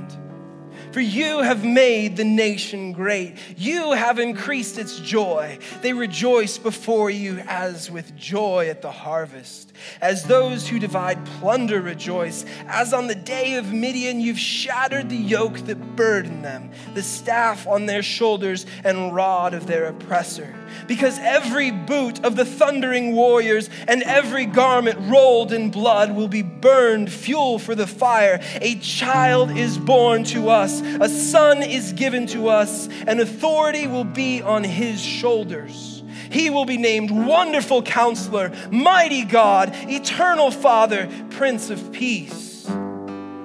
For 0.92 1.00
you 1.00 1.42
have 1.42 1.64
made 1.64 2.16
the 2.16 2.24
nation 2.24 2.92
great. 2.92 3.36
You 3.56 3.92
have 3.92 4.18
increased 4.18 4.76
its 4.76 4.98
joy. 4.98 5.58
They 5.82 5.92
rejoice 5.92 6.58
before 6.58 7.10
you 7.10 7.42
as 7.46 7.90
with 7.90 8.16
joy 8.16 8.68
at 8.68 8.82
the 8.82 8.90
harvest. 8.90 9.72
As 10.00 10.24
those 10.24 10.68
who 10.68 10.78
divide 10.80 11.24
plunder 11.24 11.80
rejoice. 11.80 12.44
As 12.66 12.92
on 12.92 13.06
the 13.06 13.14
day 13.14 13.54
of 13.54 13.72
Midian, 13.72 14.20
you've 14.20 14.38
shattered 14.38 15.10
the 15.10 15.16
yoke 15.16 15.58
that 15.66 15.96
burdened 15.96 16.44
them, 16.44 16.70
the 16.94 17.02
staff 17.02 17.68
on 17.68 17.86
their 17.86 18.02
shoulders 18.02 18.66
and 18.82 19.14
rod 19.14 19.54
of 19.54 19.66
their 19.66 19.86
oppressor 19.86 20.54
because 20.86 21.18
every 21.20 21.70
boot 21.70 22.24
of 22.24 22.36
the 22.36 22.44
thundering 22.44 23.14
warriors 23.14 23.70
and 23.88 24.02
every 24.02 24.46
garment 24.46 24.98
rolled 25.10 25.52
in 25.52 25.70
blood 25.70 26.14
will 26.14 26.28
be 26.28 26.42
burned, 26.42 27.10
fuel 27.12 27.58
for 27.58 27.74
the 27.74 27.86
fire. 27.86 28.40
A 28.60 28.76
child 28.76 29.50
is 29.50 29.78
born 29.78 30.24
to 30.24 30.48
us, 30.48 30.79
a 30.80 31.08
son 31.08 31.62
is 31.62 31.92
given 31.92 32.26
to 32.28 32.48
us, 32.48 32.88
and 33.06 33.20
authority 33.20 33.86
will 33.86 34.04
be 34.04 34.42
on 34.42 34.64
his 34.64 35.00
shoulders. 35.00 36.02
He 36.30 36.48
will 36.48 36.64
be 36.64 36.76
named 36.76 37.10
Wonderful 37.10 37.82
Counselor, 37.82 38.52
Mighty 38.70 39.24
God, 39.24 39.72
Eternal 39.88 40.50
Father, 40.50 41.08
Prince 41.30 41.70
of 41.70 41.92
Peace. 41.92 42.50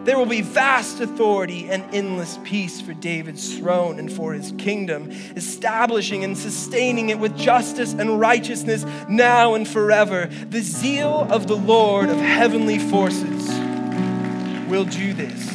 There 0.06 0.20
will 0.20 0.28
be 0.28 0.42
vast 0.42 1.00
authority 1.00 1.68
and 1.68 1.84
endless 1.92 2.38
peace 2.44 2.80
for 2.80 2.94
David's 2.94 3.58
throne 3.58 3.98
and 3.98 4.12
for 4.12 4.34
his 4.34 4.54
kingdom, 4.60 5.10
establishing 5.36 6.24
and 6.24 6.38
sustaining 6.38 7.10
it 7.10 7.18
with 7.18 7.36
justice 7.36 7.94
and 7.94 8.20
righteousness 8.20 8.86
now 9.10 9.56
and 9.56 9.68
forever. 9.68 10.28
The 10.28 10.62
zeal 10.62 11.28
of 11.32 11.48
the 11.48 11.58
Lord 11.58 12.10
of 12.10 12.18
heavenly 12.18 12.78
forces 12.78 13.50
will 14.70 14.86
do 14.86 15.14
this. 15.14 15.55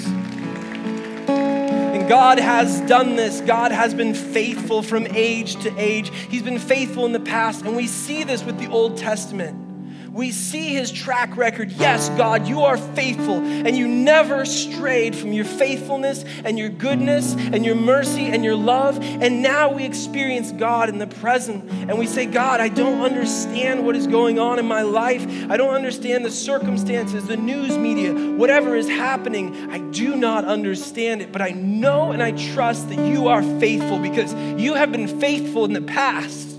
God 2.10 2.40
has 2.40 2.80
done 2.88 3.14
this. 3.14 3.40
God 3.40 3.70
has 3.70 3.94
been 3.94 4.14
faithful 4.14 4.82
from 4.82 5.06
age 5.10 5.54
to 5.62 5.72
age. 5.78 6.10
He's 6.28 6.42
been 6.42 6.58
faithful 6.58 7.06
in 7.06 7.12
the 7.12 7.20
past, 7.20 7.64
and 7.64 7.76
we 7.76 7.86
see 7.86 8.24
this 8.24 8.42
with 8.42 8.58
the 8.58 8.66
Old 8.66 8.96
Testament 8.96 9.69
we 10.12 10.32
see 10.32 10.70
his 10.70 10.90
track 10.90 11.36
record. 11.36 11.70
Yes, 11.72 12.08
God, 12.10 12.46
you 12.48 12.62
are 12.62 12.76
faithful 12.76 13.36
and 13.36 13.76
you 13.76 13.86
never 13.86 14.44
strayed 14.44 15.14
from 15.14 15.32
your 15.32 15.44
faithfulness 15.44 16.24
and 16.44 16.58
your 16.58 16.68
goodness 16.68 17.34
and 17.34 17.64
your 17.64 17.76
mercy 17.76 18.26
and 18.26 18.44
your 18.44 18.56
love. 18.56 18.98
And 19.00 19.42
now 19.42 19.72
we 19.72 19.84
experience 19.84 20.52
God 20.52 20.88
in 20.88 20.98
the 20.98 21.06
present 21.06 21.70
and 21.70 21.98
we 21.98 22.06
say, 22.06 22.26
God, 22.26 22.60
I 22.60 22.68
don't 22.68 23.02
understand 23.02 23.86
what 23.86 23.94
is 23.94 24.06
going 24.06 24.38
on 24.38 24.58
in 24.58 24.66
my 24.66 24.82
life. 24.82 25.24
I 25.50 25.56
don't 25.56 25.74
understand 25.74 26.24
the 26.24 26.30
circumstances, 26.30 27.26
the 27.26 27.36
news 27.36 27.76
media, 27.78 28.12
whatever 28.12 28.74
is 28.74 28.88
happening. 28.88 29.70
I 29.70 29.78
do 29.78 30.16
not 30.16 30.44
understand 30.44 31.22
it, 31.22 31.30
but 31.30 31.42
I 31.42 31.50
know 31.50 32.12
and 32.12 32.22
I 32.22 32.32
trust 32.32 32.88
that 32.88 32.98
you 32.98 33.28
are 33.28 33.42
faithful 33.60 33.98
because 33.98 34.34
you 34.60 34.74
have 34.74 34.90
been 34.90 35.20
faithful 35.20 35.64
in 35.64 35.72
the 35.72 35.82
past 35.82 36.49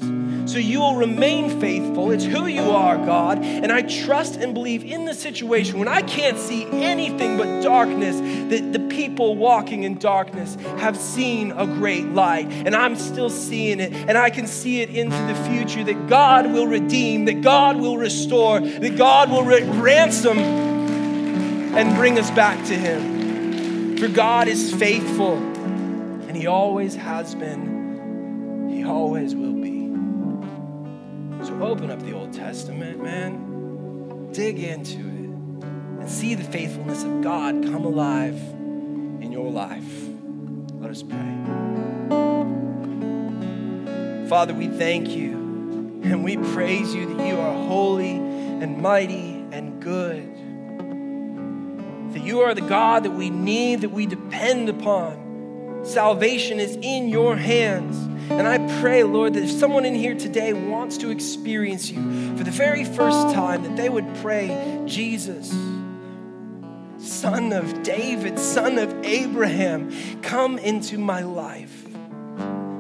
so 0.52 0.58
you 0.58 0.82
will 0.82 0.96
remain 0.96 1.62
faithful. 1.62 2.12
It's 2.12 2.26
who 2.26 2.48
you 2.48 2.72
are, 2.72 2.98
God. 2.98 3.40
And 3.40 3.72
I 3.72 3.82
trust 3.84 4.36
and 4.36 4.54
believe 4.54 4.84
in 4.84 5.06
the 5.06 5.14
situation 5.14 5.80
when 5.80 5.88
I 5.88 6.02
can't 6.02 6.38
see 6.38 6.66
anything 6.66 7.38
but 7.38 7.62
darkness, 7.62 8.18
that 8.50 8.74
the 8.74 8.80
people 8.88 9.36
walking 9.38 9.84
in 9.84 9.98
darkness 9.98 10.56
have 10.80 10.98
seen 10.98 11.52
a 11.52 11.66
great 11.66 12.08
light. 12.08 12.52
And 12.52 12.76
I'm 12.76 12.98
still 12.98 13.30
seeing 13.30 13.80
it. 13.80 13.94
And 13.94 14.18
I 14.18 14.30
can 14.30 14.46
see 14.46 14.82
it 14.82 14.90
into 14.90 15.16
the 15.16 15.36
future 15.50 15.84
that 15.86 16.08
God 16.08 16.52
will 16.52 16.68
redeem, 16.68 17.26
that 17.26 17.42
God 17.42 17.78
will 17.78 17.98
restore, 17.98 18.60
that 18.60 18.98
God 18.98 19.32
will 19.32 19.44
re- 19.44 19.64
ransom 19.64 20.38
and 20.38 21.96
bring 21.96 22.20
us 22.20 22.30
back 22.32 22.58
to 22.68 22.76
Him. 22.76 23.98
For 23.98 24.08
God 24.08 24.48
is 24.48 24.74
faithful, 24.74 25.36
and 25.38 26.36
He 26.36 26.48
always 26.48 26.96
has 26.96 27.36
been, 27.36 28.70
He 28.70 28.84
always 28.84 29.36
will 29.36 29.54
be. 29.54 29.61
Open 31.62 31.92
up 31.92 32.02
the 32.02 32.12
Old 32.14 32.34
Testament, 32.34 33.04
man. 33.04 34.32
Dig 34.32 34.58
into 34.58 34.98
it 34.98 35.64
and 36.02 36.10
see 36.10 36.34
the 36.34 36.44
faithfulness 36.44 37.04
of 37.04 37.22
God 37.22 37.64
come 37.64 37.86
alive 37.86 38.36
in 39.22 39.32
your 39.32 39.52
life. 39.52 40.08
Let 40.80 40.90
us 40.90 41.04
pray. 41.04 41.38
Father, 44.28 44.56
we 44.56 44.70
thank 44.70 45.10
you 45.10 45.34
and 46.04 46.24
we 46.24 46.38
praise 46.38 46.96
you 46.96 47.14
that 47.14 47.28
you 47.28 47.38
are 47.38 47.54
holy 47.68 48.16
and 48.16 48.82
mighty 48.82 49.46
and 49.52 49.80
good. 49.80 50.34
That 52.16 52.24
you 52.24 52.40
are 52.40 52.56
the 52.56 52.62
God 52.62 53.04
that 53.04 53.12
we 53.12 53.30
need, 53.30 53.82
that 53.82 53.92
we 53.92 54.08
depend 54.08 54.68
upon. 54.68 55.82
Salvation 55.84 56.60
is 56.60 56.76
in 56.82 57.08
your 57.08 57.36
hands. 57.36 58.11
And 58.32 58.48
I 58.48 58.58
pray, 58.80 59.04
Lord, 59.04 59.34
that 59.34 59.44
if 59.44 59.52
someone 59.52 59.86
in 59.86 59.94
here 59.94 60.16
today 60.16 60.54
wants 60.54 60.98
to 61.00 61.10
experience 61.10 61.92
you 61.92 62.36
for 62.38 62.44
the 62.44 62.52
very 62.52 62.84
first 62.84 63.34
time, 63.36 63.64
that 63.64 63.76
they 63.76 63.90
would 63.90 64.16
pray, 64.16 64.82
Jesus, 64.86 65.50
son 66.98 67.54
of 67.54 67.84
David, 67.84 68.40
son 68.40 68.78
of 68.80 68.94
Abraham, 69.06 69.92
come 70.22 70.58
into 70.58 70.98
my 70.98 71.22
life. 71.22 71.86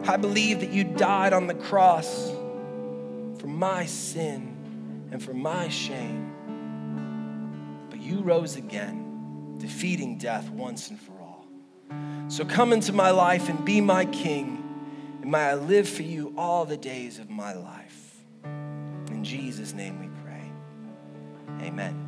I 0.08 0.18
believe 0.18 0.62
that 0.62 0.72
you 0.72 0.84
died 0.84 1.34
on 1.34 1.48
the 1.48 1.54
cross 1.54 2.32
for 3.38 3.48
my 3.48 3.86
sin 3.86 5.10
and 5.12 5.22
for 5.22 5.34
my 5.34 5.70
shame. 5.70 6.32
But 7.90 8.02
you 8.02 8.22
rose 8.22 8.56
again, 8.56 9.58
defeating 9.58 10.18
death 10.18 10.50
once 10.50 10.90
and 10.90 11.00
for 11.00 11.12
all. 11.12 11.46
So 12.30 12.46
come 12.46 12.74
into 12.74 12.94
my 12.94 13.12
life 13.12 13.50
and 13.50 13.64
be 13.64 13.82
my 13.82 14.06
king 14.06 14.61
and 15.22 15.32
may 15.32 15.40
I 15.40 15.56
live 15.56 15.88
for 15.88 16.04
you 16.04 16.34
all 16.38 16.66
the 16.66 16.78
days 16.78 17.20
of 17.20 17.30
my 17.30 17.54
life. 17.54 18.24
In 18.44 19.24
Jesus' 19.24 19.74
name 19.74 20.00
we 20.00 20.10
pray. 20.24 20.52
Amen. 21.68 22.01